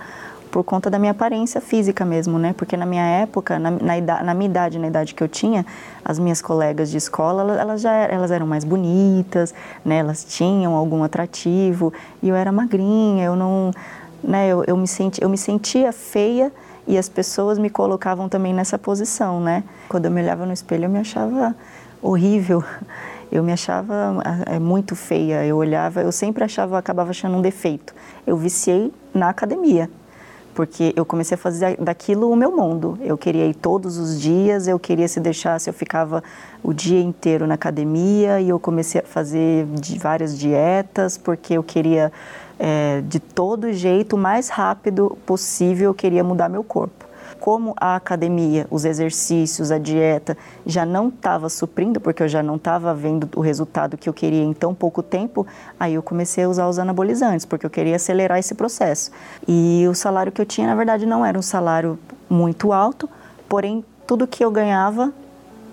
[0.51, 2.53] por conta da minha aparência física mesmo, né?
[2.53, 5.65] Porque na minha época, na, na, idade, na minha idade, na idade que eu tinha,
[6.05, 9.55] as minhas colegas de escola, elas já elas eram mais bonitas,
[9.85, 9.99] né?
[9.99, 13.71] Elas tinham algum atrativo e eu era magrinha, eu não,
[14.21, 14.49] né?
[14.49, 16.51] Eu, eu me senti, eu me sentia feia
[16.89, 19.63] e as pessoas me colocavam também nessa posição, né?
[19.89, 21.55] Quando eu me olhava no espelho, eu me achava
[22.03, 22.65] horrível.
[23.33, 25.43] Eu me achava é, muito feia.
[25.47, 27.95] Eu olhava, eu sempre achava, acabava achando um defeito.
[28.27, 29.89] Eu viciei na academia,
[30.55, 32.99] porque eu comecei a fazer daquilo o meu mundo.
[33.01, 36.23] Eu queria ir todos os dias, eu queria se deixasse, eu ficava
[36.63, 39.67] o dia inteiro na academia e eu comecei a fazer
[39.99, 42.13] várias dietas, porque eu queria,
[42.59, 47.12] é, de todo jeito, o mais rápido possível, eu queria mudar meu corpo
[47.43, 52.55] como a academia, os exercícios, a dieta já não estava suprindo, porque eu já não
[52.55, 55.45] estava vendo o resultado que eu queria em tão pouco tempo,
[55.79, 59.11] aí eu comecei a usar os anabolizantes, porque eu queria acelerar esse processo.
[59.49, 61.99] E o salário que eu tinha, na verdade, não era um salário
[62.31, 63.11] muito alto,
[63.49, 65.13] porém, tudo que eu ganhava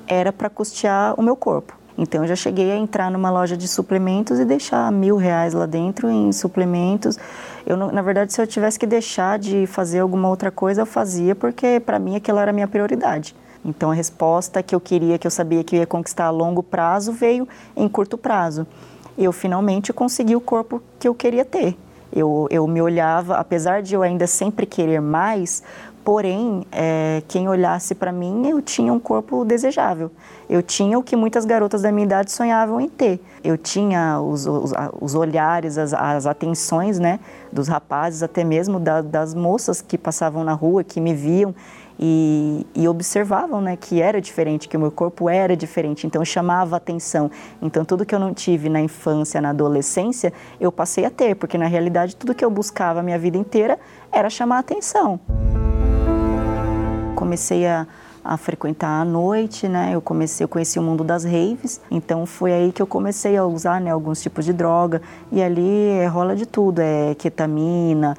[0.07, 1.78] era para custear o meu corpo.
[2.01, 5.65] Então, eu já cheguei a entrar numa loja de suplementos e deixar mil reais lá
[5.65, 7.19] dentro em suplementos.
[7.65, 11.35] Eu, na verdade, se eu tivesse que deixar de fazer alguma outra coisa, eu fazia,
[11.35, 13.35] porque para mim aquilo era a minha prioridade.
[13.65, 16.63] Então, a resposta que eu queria, que eu sabia que eu ia conquistar a longo
[16.63, 17.45] prazo, veio
[17.75, 18.65] em curto prazo.
[19.17, 21.77] Eu finalmente consegui o corpo que eu queria ter.
[22.15, 25.61] Eu, eu me olhava, apesar de eu ainda sempre querer mais,
[26.09, 30.09] Porém, é, quem olhasse para mim, eu tinha um corpo desejável.
[30.49, 33.23] Eu tinha o que muitas garotas da minha idade sonhavam em ter.
[33.43, 37.19] Eu tinha os, os, os olhares, as, as, atenções né,
[37.51, 41.53] dos rapazes, até mesmo da, das moças que passavam na rua, que me viam
[41.99, 46.75] e, e, observavam né, que era diferente, que o meu corpo era diferente, então chamava
[46.75, 47.29] atenção.
[47.61, 51.55] Então tudo que eu não tive na infância, na adolescência, eu passei a ter, porque
[51.55, 53.77] na realidade tudo que eu buscava a minha vida inteira
[54.11, 55.19] era chamar atenção.
[57.19, 57.85] Comecei a,
[58.23, 59.91] a frequentar à noite, né?
[59.93, 63.43] Eu comecei, eu conheci o mundo das raves, então foi aí que eu comecei a
[63.43, 68.15] usar, né, alguns tipos de droga e ali é, rola de tudo, é ketamina,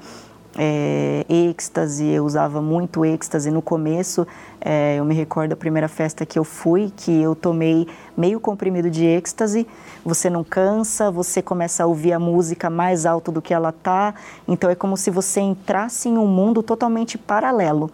[0.55, 4.27] é, êxtase, eu usava muito êxtase no começo.
[4.61, 8.91] É, eu me recordo da primeira festa que eu fui, que eu tomei meio comprimido
[8.91, 9.67] de êxtase.
[10.05, 14.15] Você não cansa, você começa a ouvir a música mais alto do que ela tá.
[14.47, 17.91] Então é como se você entrasse em um mundo totalmente paralelo.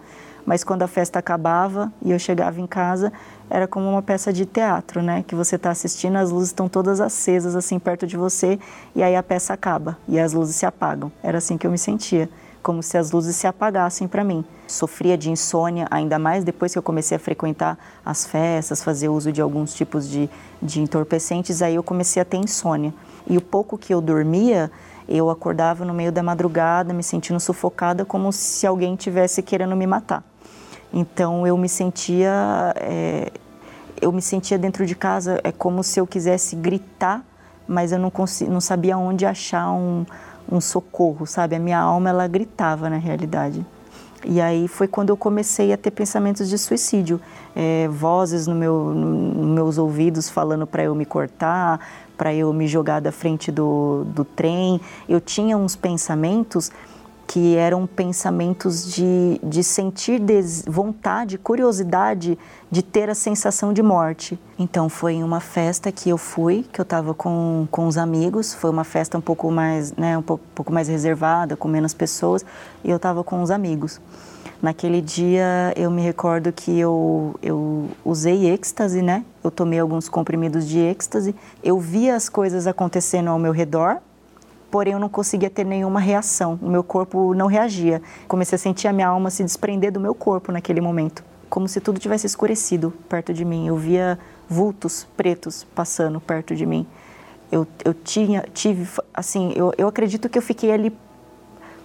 [0.47, 3.13] Mas quando a festa acabava e eu chegava em casa,
[3.51, 5.25] era como uma peça de teatro, né?
[5.27, 8.59] Que você está assistindo, as luzes estão todas acesas assim perto de você
[8.95, 11.11] e aí a peça acaba e as luzes se apagam.
[11.23, 12.31] Era assim que eu me sentia
[12.63, 14.45] como se as luzes se apagassem para mim.
[14.67, 19.31] Sofria de insônia, ainda mais depois que eu comecei a frequentar as festas, fazer uso
[19.31, 20.29] de alguns tipos de,
[20.61, 22.93] de entorpecentes, aí eu comecei a ter insônia.
[23.29, 24.69] E o pouco que eu dormia,
[25.09, 29.87] eu acordava no meio da madrugada, me sentindo sufocada, como se alguém tivesse querendo me
[29.87, 30.25] matar.
[30.93, 33.31] Então eu me sentia, é,
[34.01, 37.25] eu me sentia dentro de casa, é como se eu quisesse gritar,
[37.67, 38.13] mas eu não,
[38.49, 40.07] não sabia onde achar um,
[40.51, 41.57] um socorro, sabe?
[41.57, 43.65] A minha alma ela gritava na realidade.
[44.25, 47.21] E aí foi quando eu comecei a ter pensamentos de suicídio,
[47.55, 51.81] é, vozes no meu, nos meus ouvidos falando para eu me cortar,
[52.17, 54.81] para eu me jogar da frente do, do trem.
[55.09, 56.73] Eu tinha uns pensamentos
[57.27, 62.39] que eram pensamentos de, de sentir des, vontade, curiosidade
[62.71, 64.39] de ter a sensação de morte.
[64.59, 68.55] Então foi em uma festa que eu fui, que eu estava com, com os amigos,
[68.55, 72.45] foi uma festa um pouco mais, né, um pouco, pouco mais reservada, com menos pessoas,
[72.85, 74.01] e eu estava com os amigos.
[74.63, 79.25] Naquele dia eu me recordo que eu, eu usei êxtase, né?
[79.45, 81.35] Eu tomei alguns comprimidos de êxtase.
[81.63, 83.99] Eu via as coisas acontecendo ao meu redor,
[84.71, 86.59] porém eu não conseguia ter nenhuma reação.
[86.61, 88.03] O meu corpo não reagia.
[88.29, 91.81] Comecei a sentir a minha alma se desprender do meu corpo naquele momento, como se
[91.81, 93.67] tudo tivesse escurecido perto de mim.
[93.67, 96.87] Eu via vultos pretos passando perto de mim.
[97.51, 100.93] Eu, eu tinha, tive, assim, eu, eu acredito que eu fiquei ali,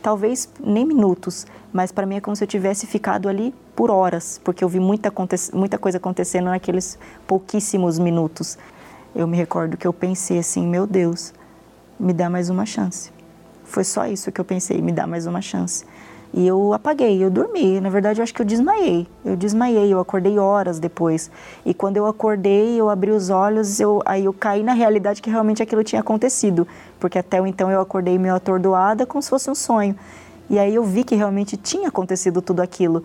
[0.02, 4.42] talvez nem minutos, mas para mim é como se eu tivesse ficado ali por horas,
[4.44, 5.14] porque eu vi muita,
[5.54, 8.58] muita coisa acontecendo naqueles pouquíssimos minutos.
[9.16, 11.32] Eu me recordo que eu pensei assim, meu Deus,
[12.02, 13.12] me dá mais uma chance.
[13.64, 15.86] Foi só isso que eu pensei, me dá mais uma chance.
[16.34, 17.80] E eu apaguei, eu dormi.
[17.80, 19.08] Na verdade, eu acho que eu desmaiei.
[19.24, 21.30] Eu desmaiei, eu acordei horas depois.
[21.66, 25.30] E quando eu acordei, eu abri os olhos, eu, aí eu caí na realidade que
[25.30, 26.68] realmente aquilo tinha acontecido.
[27.00, 29.96] Porque até então eu acordei meio atordoada, como se fosse um sonho.
[30.50, 33.04] E aí eu vi que realmente tinha acontecido tudo aquilo.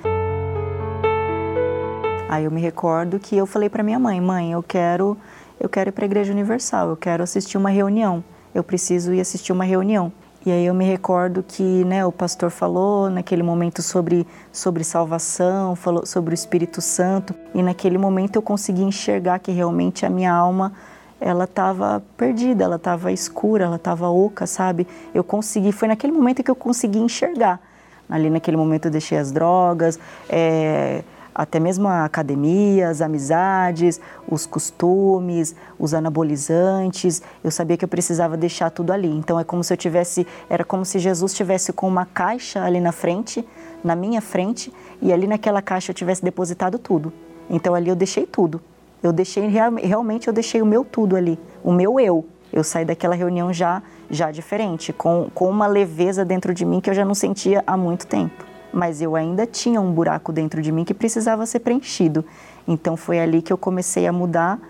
[2.28, 5.16] Aí eu me recordo que eu falei para minha mãe: "Mãe, eu quero
[5.60, 8.24] eu quero ir para a Igreja Universal, eu quero assistir uma reunião"
[8.56, 10.10] eu preciso ir assistir uma reunião.
[10.44, 15.74] E aí eu me recordo que né, o pastor falou naquele momento sobre, sobre salvação,
[15.76, 20.32] falou sobre o Espírito Santo, e naquele momento eu consegui enxergar que realmente a minha
[20.32, 20.72] alma
[21.20, 24.86] ela estava perdida, ela estava escura, ela estava oca, sabe?
[25.12, 27.60] Eu consegui, foi naquele momento que eu consegui enxergar.
[28.08, 29.98] Ali naquele momento eu deixei as drogas,
[30.28, 31.02] é,
[31.36, 37.20] até mesmo a academia, as amizades, os costumes, os anabolizantes.
[37.44, 39.10] Eu sabia que eu precisava deixar tudo ali.
[39.10, 42.80] Então é como se eu tivesse, era como se Jesus tivesse com uma caixa ali
[42.80, 43.46] na frente,
[43.84, 44.72] na minha frente,
[45.02, 47.12] e ali naquela caixa eu tivesse depositado tudo.
[47.50, 48.58] Então ali eu deixei tudo.
[49.02, 52.24] Eu deixei realmente eu deixei o meu tudo ali, o meu eu.
[52.50, 56.88] Eu saí daquela reunião já já diferente, com, com uma leveza dentro de mim que
[56.88, 60.70] eu já não sentia há muito tempo mas eu ainda tinha um buraco dentro de
[60.70, 62.22] mim que precisava ser preenchido.
[62.68, 64.60] Então foi ali que eu comecei a mudar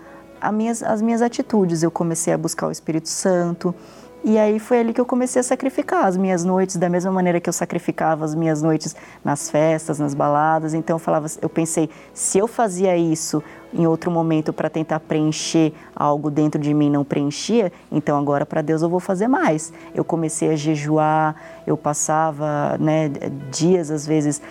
[0.53, 1.83] minhas, as minhas atitudes.
[1.83, 3.75] Eu comecei a buscar o Espírito Santo,
[4.27, 7.39] e aí foi ali que eu comecei a sacrificar as minhas noites da mesma maneira
[7.39, 10.73] que eu sacrificava as minhas noites nas festas, nas baladas.
[10.73, 13.41] Então eu falava, eu pensei, se eu fazia isso
[13.73, 18.61] em outro momento para tentar preencher algo dentro de mim não preenchia, então agora para
[18.61, 19.71] Deus eu vou fazer mais.
[19.95, 21.33] Eu comecei a jejuar,
[21.65, 23.09] eu passava, né,
[23.49, 24.41] dias às vezes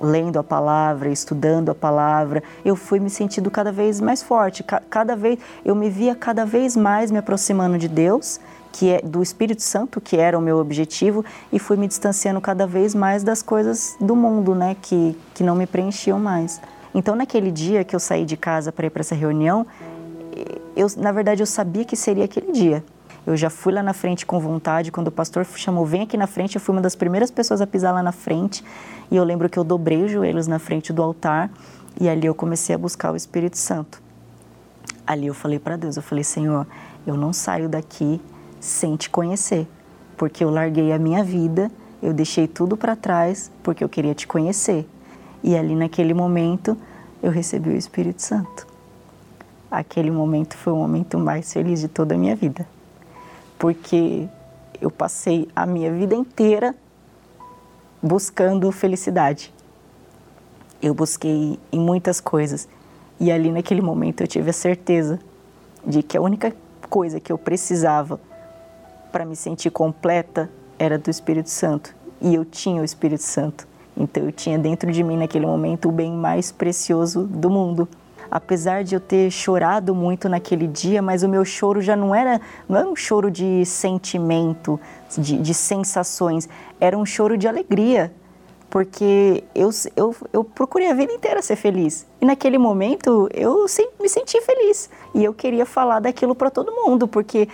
[0.00, 5.16] lendo a palavra, estudando a palavra, eu fui me sentindo cada vez mais forte, cada
[5.16, 8.38] vez eu me via cada vez mais me aproximando de Deus
[8.74, 12.66] que é do Espírito Santo, que era o meu objetivo, e fui me distanciando cada
[12.66, 16.60] vez mais das coisas do mundo, né, que, que não me preenchiam mais.
[16.92, 19.64] Então, naquele dia que eu saí de casa para ir para essa reunião,
[20.74, 22.84] eu, na verdade, eu sabia que seria aquele dia.
[23.24, 24.90] Eu já fui lá na frente com vontade.
[24.90, 27.66] Quando o pastor chamou, vem aqui na frente, eu fui uma das primeiras pessoas a
[27.68, 28.64] pisar lá na frente.
[29.08, 31.48] E eu lembro que eu dobrei os joelhos na frente do altar
[32.00, 34.02] e ali eu comecei a buscar o Espírito Santo.
[35.06, 36.66] Ali eu falei para Deus, eu falei, Senhor,
[37.06, 38.20] eu não saio daqui
[38.64, 39.68] sem te conhecer,
[40.16, 41.70] porque eu larguei a minha vida,
[42.02, 44.88] eu deixei tudo para trás porque eu queria te conhecer.
[45.42, 46.74] E ali naquele momento
[47.22, 48.66] eu recebi o Espírito Santo.
[49.70, 52.66] Aquele momento foi o momento mais feliz de toda a minha vida,
[53.58, 54.26] porque
[54.80, 56.74] eu passei a minha vida inteira
[58.02, 59.52] buscando felicidade.
[60.80, 62.66] Eu busquei em muitas coisas
[63.20, 65.20] e ali naquele momento eu tive a certeza
[65.86, 66.54] de que a única
[66.88, 68.18] coisa que eu precisava
[69.14, 73.64] para me sentir completa era do Espírito Santo e eu tinha o Espírito Santo.
[73.96, 77.88] Então eu tinha dentro de mim naquele momento o bem mais precioso do mundo.
[78.28, 82.40] Apesar de eu ter chorado muito naquele dia, mas o meu choro já não era,
[82.68, 84.80] não era um choro de sentimento,
[85.16, 86.48] de, de sensações,
[86.80, 88.12] era um choro de alegria,
[88.68, 92.06] porque eu, eu, eu procurei a vida inteira ser feliz.
[92.20, 93.66] E naquele momento eu
[94.00, 94.90] me senti feliz.
[95.14, 97.48] E eu queria falar daquilo para todo mundo, porque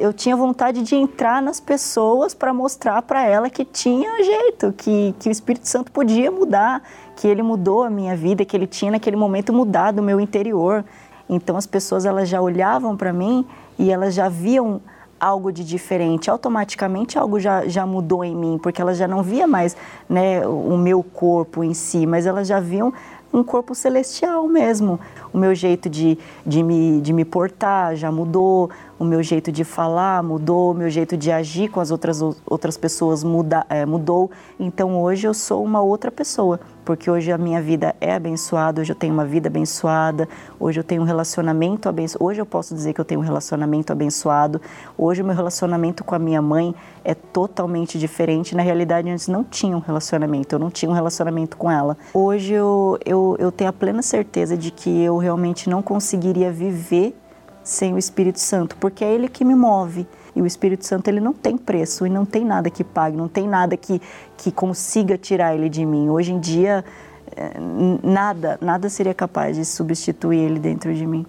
[0.00, 5.14] eu tinha vontade de entrar nas pessoas para mostrar para ela que tinha jeito, que,
[5.20, 6.82] que o Espírito Santo podia mudar,
[7.14, 10.84] que ele mudou a minha vida, que ele tinha naquele momento mudado o meu interior.
[11.28, 13.46] Então as pessoas elas já olhavam para mim
[13.78, 14.80] e elas já viam
[15.24, 19.46] algo de diferente, automaticamente algo já, já mudou em mim, porque elas já não via
[19.46, 19.76] mais
[20.08, 22.92] né, o meu corpo em si, mas elas já viam
[23.34, 25.00] um corpo celestial mesmo.
[25.32, 26.16] O meu jeito de,
[26.46, 30.88] de, me, de me portar já mudou, o meu jeito de falar mudou, o meu
[30.88, 34.30] jeito de agir com as outras, outras pessoas muda, é, mudou.
[34.58, 38.92] Então hoje eu sou uma outra pessoa, porque hoje a minha vida é abençoada, hoje
[38.92, 40.28] eu tenho uma vida abençoada,
[40.60, 42.24] hoje eu tenho um relacionamento abençoado.
[42.24, 44.60] Hoje eu posso dizer que eu tenho um relacionamento abençoado.
[44.96, 46.74] Hoje o meu relacionamento com a minha mãe
[47.04, 48.54] é totalmente diferente.
[48.54, 51.96] Na realidade, antes não tinha um relacionamento, eu não tinha um relacionamento com ela.
[52.12, 57.16] Hoje eu, eu, eu tenho a plena certeza de que eu realmente não conseguiria viver
[57.64, 60.06] sem o Espírito Santo, porque é ele que me move.
[60.36, 63.28] E o Espírito Santo ele não tem preço e não tem nada que pague, não
[63.28, 64.02] tem nada que,
[64.36, 66.10] que consiga tirar ele de mim.
[66.10, 66.84] Hoje em dia,
[67.36, 67.52] eh,
[68.02, 71.24] nada, nada seria capaz de substituir ele dentro de mim.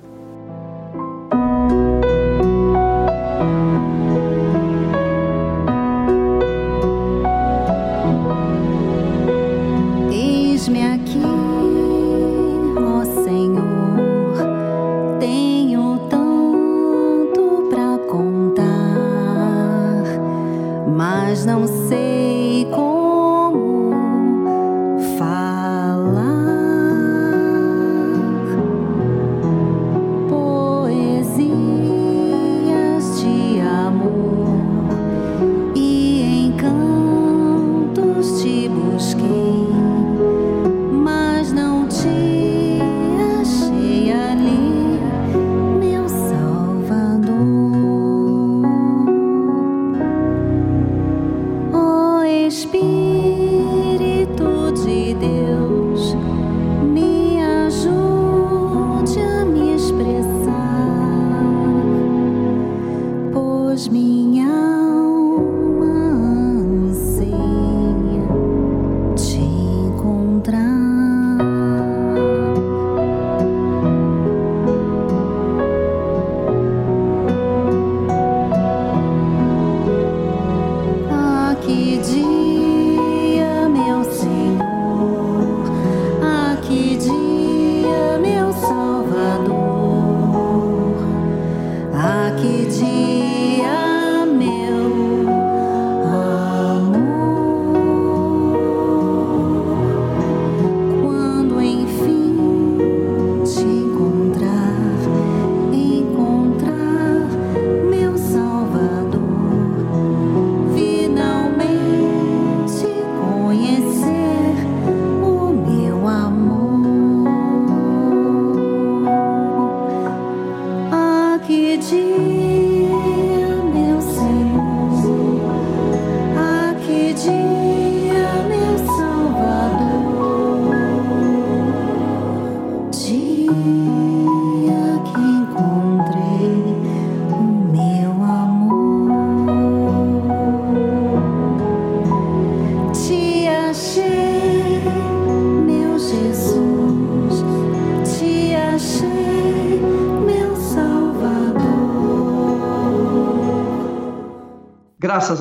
[92.06, 93.25] Salvador, ah,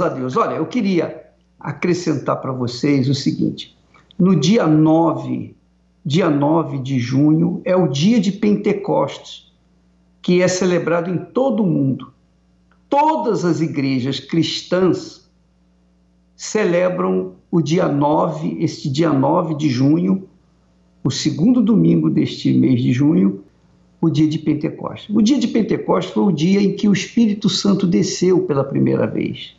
[0.06, 0.36] a Deus.
[0.36, 1.24] Olha, eu queria
[1.58, 3.76] acrescentar para vocês o seguinte:
[4.18, 5.56] no dia 9,
[6.04, 9.52] dia 9 de junho, é o dia de Pentecostes,
[10.20, 12.12] que é celebrado em todo o mundo.
[12.88, 15.28] Todas as igrejas cristãs
[16.36, 20.28] celebram o dia 9, este dia 9 de junho,
[21.02, 23.44] o segundo domingo deste mês de junho,
[24.00, 25.14] o dia de Pentecostes.
[25.14, 29.06] O dia de Pentecostes foi o dia em que o Espírito Santo desceu pela primeira
[29.06, 29.56] vez.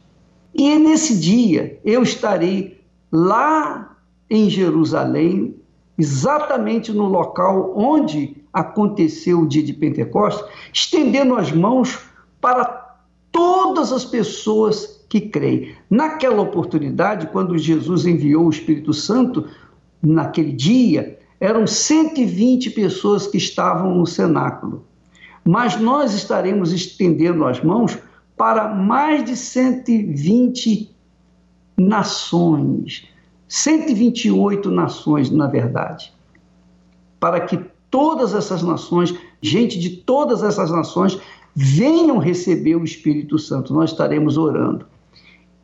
[0.58, 2.82] E nesse dia eu estarei
[3.12, 3.98] lá
[4.30, 5.56] em Jerusalém,
[5.98, 12.00] exatamente no local onde aconteceu o dia de Pentecostes, estendendo as mãos
[12.40, 12.96] para
[13.34, 15.76] todas as pessoas que creem.
[15.90, 19.46] Naquela oportunidade, quando Jesus enviou o Espírito Santo,
[20.02, 24.86] naquele dia, eram 120 pessoas que estavam no cenáculo.
[25.44, 27.98] Mas nós estaremos estendendo as mãos
[28.38, 30.94] para mais de 120
[31.78, 33.08] nações,
[33.48, 36.14] 128 nações, na verdade,
[37.20, 37.60] para que
[37.90, 41.20] todas essas nações, gente de todas essas nações,
[41.56, 43.74] venham receber o Espírito Santo.
[43.74, 44.86] Nós estaremos orando.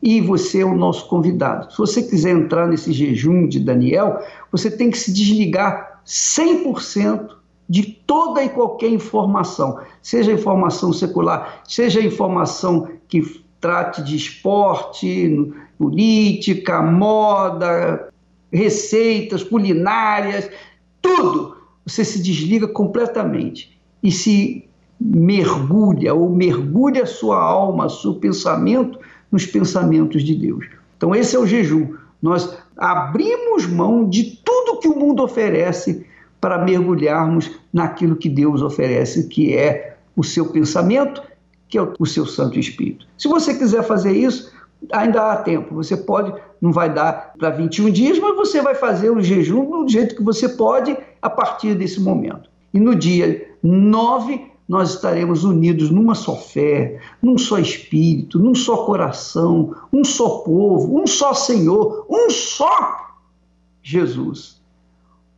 [0.02, 1.70] E você é o nosso convidado.
[1.70, 4.20] Se você quiser entrar nesse jejum de Daniel,
[4.50, 7.41] você tem que se desligar 100%
[7.72, 13.22] de toda e qualquer informação, seja informação secular, seja informação que
[13.58, 18.10] trate de esporte, política, moda,
[18.52, 20.50] receitas culinárias,
[21.00, 21.56] tudo.
[21.86, 24.68] Você se desliga completamente e se
[25.00, 28.98] mergulha ou mergulha sua alma, seu pensamento
[29.30, 30.66] nos pensamentos de Deus.
[30.98, 31.94] Então esse é o jejum.
[32.20, 36.11] Nós abrimos mão de tudo que o mundo oferece
[36.42, 41.22] para mergulharmos naquilo que Deus oferece, que é o seu pensamento,
[41.68, 43.06] que é o seu Santo Espírito.
[43.16, 44.52] Se você quiser fazer isso,
[44.92, 45.72] ainda há tempo.
[45.76, 49.88] Você pode, não vai dar para 21 dias, mas você vai fazer o jejum do
[49.88, 52.50] jeito que você pode a partir desse momento.
[52.74, 58.84] E no dia 9, nós estaremos unidos numa só fé, num só espírito, num só
[58.84, 63.14] coração, um só povo, um só Senhor, um só
[63.80, 64.61] Jesus.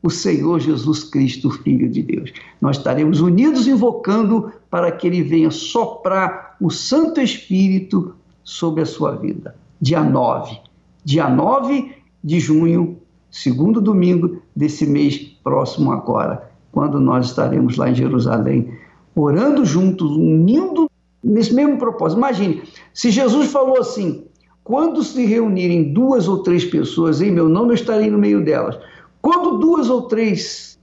[0.04, 2.30] O Senhor Jesus Cristo, Filho de Deus.
[2.60, 9.12] Nós estaremos unidos invocando para que ele venha soprar o Santo Espírito sobre a sua
[9.16, 9.56] vida.
[9.80, 10.60] Dia 9.
[11.02, 11.90] Dia 9
[12.22, 12.98] de junho,
[13.30, 18.76] segundo domingo desse mês próximo agora, quando nós estaremos lá em Jerusalém
[19.16, 20.90] orando juntos, unindo
[21.22, 22.18] nesse mesmo propósito.
[22.18, 24.24] Imagine, se Jesus falou assim:
[24.62, 28.78] quando se reunirem duas ou três pessoas em meu nome, eu estarei no meio delas.
[29.24, 30.78] Quando duas ou três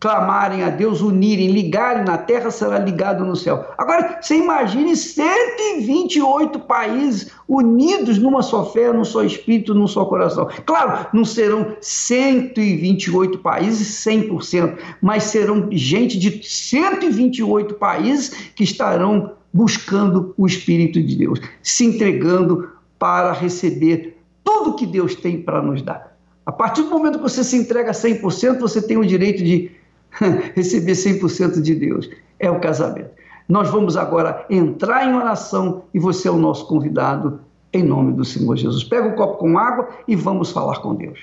[0.00, 3.66] clamarem a Deus, unirem, ligarem na terra, será ligado no céu.
[3.76, 10.48] Agora, você imagine 128 países unidos numa só fé, num só espírito, num só coração.
[10.64, 20.32] Claro, não serão 128 países 100%, mas serão gente de 128 países que estarão buscando
[20.38, 22.66] o Espírito de Deus, se entregando
[22.98, 26.13] para receber tudo que Deus tem para nos dar.
[26.46, 29.70] A partir do momento que você se entrega 100%, você tem o direito de
[30.54, 32.10] receber 100% de Deus.
[32.38, 33.10] É o casamento.
[33.48, 37.40] Nós vamos agora entrar em oração e você é o nosso convidado,
[37.72, 38.84] em nome do Senhor Jesus.
[38.84, 41.18] Pega um copo com água e vamos falar com Deus.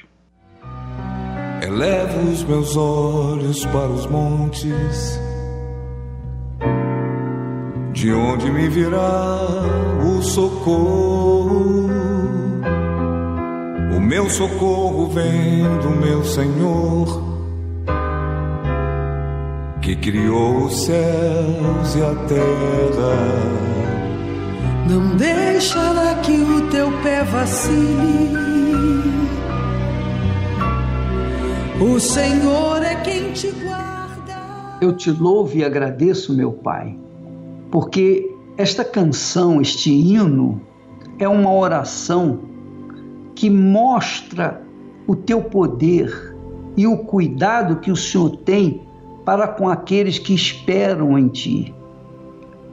[1.64, 5.20] Elevo os meus olhos para os montes,
[7.94, 9.38] de onde me virá
[10.04, 11.91] o socorro.
[14.02, 17.24] O meu socorro vem do meu Senhor
[19.80, 23.16] que criou os céus e a terra.
[24.90, 28.34] Não deixará que o teu pé vacile.
[31.80, 34.80] O Senhor é quem te guarda.
[34.82, 36.98] Eu te louvo e agradeço, meu Pai,
[37.70, 38.28] porque
[38.58, 40.60] esta canção, este hino,
[41.20, 42.51] é uma oração
[43.42, 44.62] que mostra
[45.08, 46.38] o teu poder
[46.78, 48.84] e o cuidado que o Senhor tem
[49.26, 51.74] para com aqueles que esperam em ti.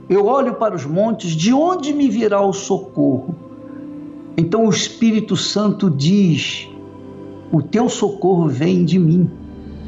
[0.07, 3.33] Eu olho para os montes, de onde me virá o socorro?
[4.37, 6.69] Então o Espírito Santo diz:
[7.51, 9.27] O teu socorro vem de mim,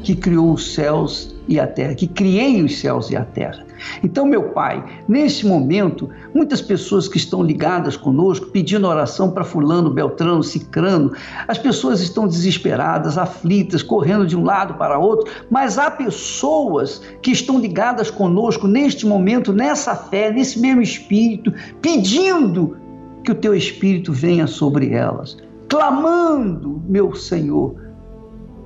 [0.02, 3.64] que criou os céus e a terra, que criei os céus e a terra.
[4.02, 9.90] Então, meu Pai, nesse momento, muitas pessoas que estão ligadas conosco, pedindo oração para Fulano,
[9.90, 11.12] Beltrano, Cicrano,
[11.48, 17.32] as pessoas estão desesperadas, aflitas, correndo de um lado para outro, mas há pessoas que
[17.32, 22.76] estão ligadas conosco neste momento, nessa fé, nesse mesmo espírito, pedindo
[23.24, 25.36] que o teu espírito venha sobre elas,
[25.68, 27.74] clamando, meu Senhor,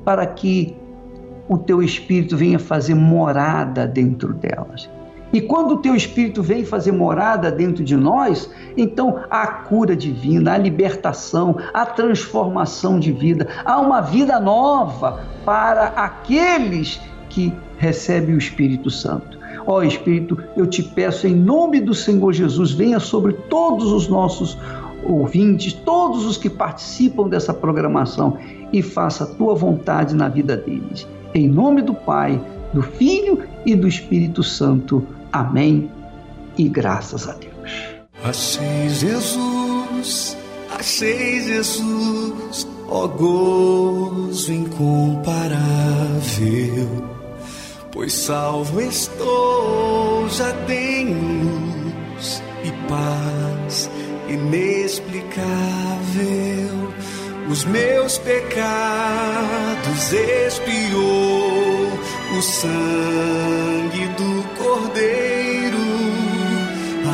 [0.05, 0.74] para que
[1.49, 4.88] o teu espírito venha fazer morada dentro delas.
[5.32, 10.55] E quando o teu espírito vem fazer morada dentro de nós, então há cura divina,
[10.55, 18.38] a libertação, a transformação de vida, há uma vida nova para aqueles que recebem o
[18.38, 19.36] Espírito Santo.
[19.66, 24.57] Ó Espírito, eu te peço em nome do Senhor Jesus, venha sobre todos os nossos
[25.05, 28.38] ouvintes, todos os que participam dessa programação
[28.72, 31.07] e faça a tua vontade na vida deles.
[31.37, 32.41] Em nome do Pai,
[32.72, 35.07] do Filho e do Espírito Santo.
[35.30, 35.91] Amém.
[36.57, 37.53] E graças a Deus.
[38.24, 40.34] Achei Jesus,
[40.78, 45.59] achei Jesus, ó gozo incomparável,
[47.93, 51.53] pois salvo estou, já tenho
[52.14, 53.91] luz e paz
[54.26, 56.66] inexplicável.
[57.49, 61.86] Os meus pecados expiou
[62.36, 65.78] o sangue do Cordeiro,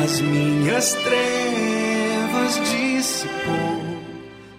[0.03, 3.53] as minhas trevas dissipou.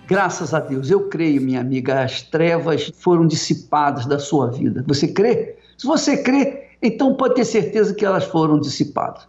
[0.07, 4.85] Graças a Deus, eu creio, minha amiga, as trevas foram dissipadas da sua vida.
[4.87, 5.57] Você crê?
[5.77, 9.27] Se você crê, então pode ter certeza que elas foram dissipadas,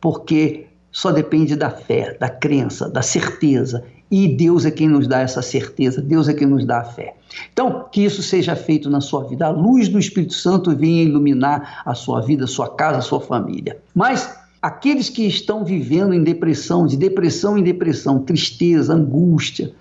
[0.00, 3.82] porque só depende da fé, da crença, da certeza.
[4.10, 7.14] E Deus é quem nos dá essa certeza, Deus é quem nos dá a fé.
[7.50, 9.46] Então, que isso seja feito na sua vida.
[9.46, 13.20] A luz do Espírito Santo venha iluminar a sua vida, a sua casa, a sua
[13.20, 13.78] família.
[13.94, 14.30] Mas
[14.60, 19.72] aqueles que estão vivendo em depressão, de depressão em depressão, tristeza, angústia,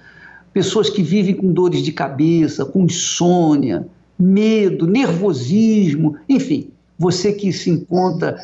[0.54, 3.86] pessoas que vivem com dores de cabeça, com insônia,
[4.18, 8.38] medo, nervosismo, enfim, você que se encontra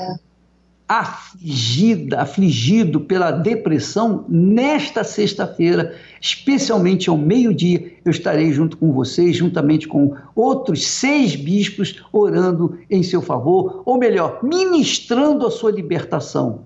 [0.87, 9.87] afligida, afligido pela depressão, nesta sexta-feira, especialmente ao meio-dia, eu estarei junto com vocês, juntamente
[9.87, 16.61] com outros seis bispos, orando em seu favor, ou melhor, ministrando a sua libertação.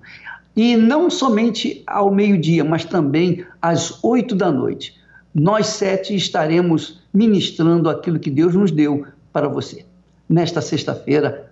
[0.55, 4.99] E não somente ao meio-dia, mas também às oito da noite.
[5.33, 9.85] Nós sete estaremos ministrando aquilo que Deus nos deu para você.
[10.29, 11.51] Nesta sexta-feira,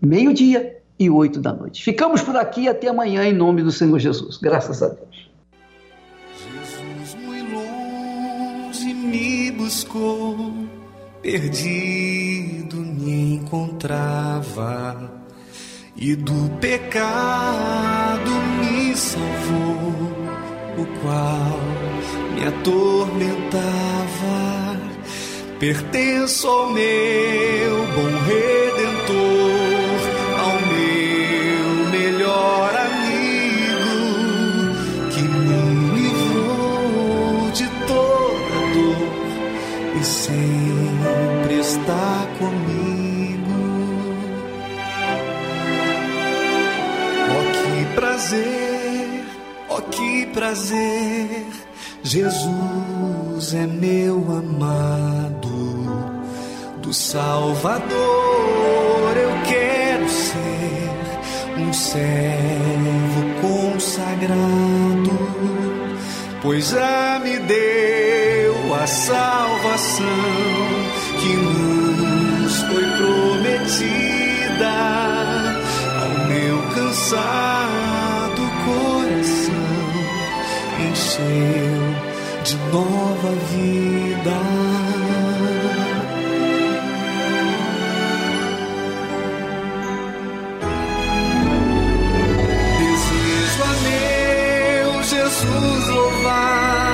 [0.00, 1.82] meio-dia, e oito da noite.
[1.82, 4.36] Ficamos por aqui até amanhã em nome do Senhor Jesus.
[4.36, 5.30] Graças a Deus.
[6.36, 10.54] Jesus muito longe me buscou,
[11.22, 15.10] perdido me encontrava
[15.96, 18.30] e do pecado
[18.60, 20.12] me salvou,
[20.78, 21.60] o qual
[22.34, 23.64] me atormentava.
[25.58, 29.33] Pertenço ao meu bom redentor
[41.84, 43.52] está comigo.
[47.30, 49.24] Oh, que prazer,
[49.68, 51.46] oh, que prazer,
[52.02, 55.52] Jesus é meu amado
[56.80, 57.84] do Salvador
[59.16, 60.90] eu quero ser
[61.58, 65.18] um servo consagrado,
[66.40, 70.83] pois já me deu a salvação
[77.04, 79.54] cansado coração
[80.88, 81.82] encheu
[82.44, 84.54] de nova vida.
[95.06, 96.93] Jesus louvar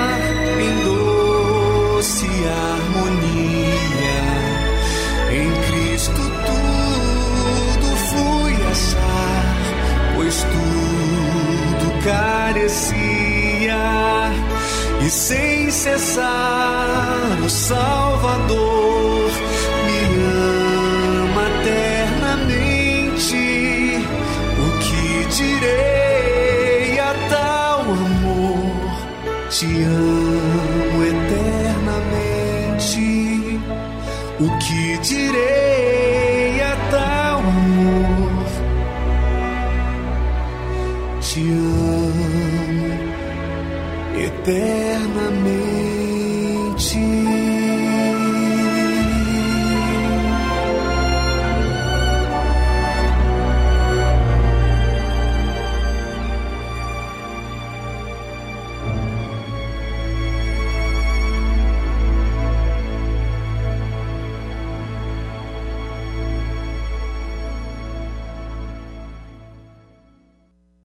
[15.10, 19.28] E sem cessar o Salvador
[19.84, 22.86] me ama eternamente.
[24.56, 28.94] O que direi a tal amor?
[29.50, 30.19] Te amo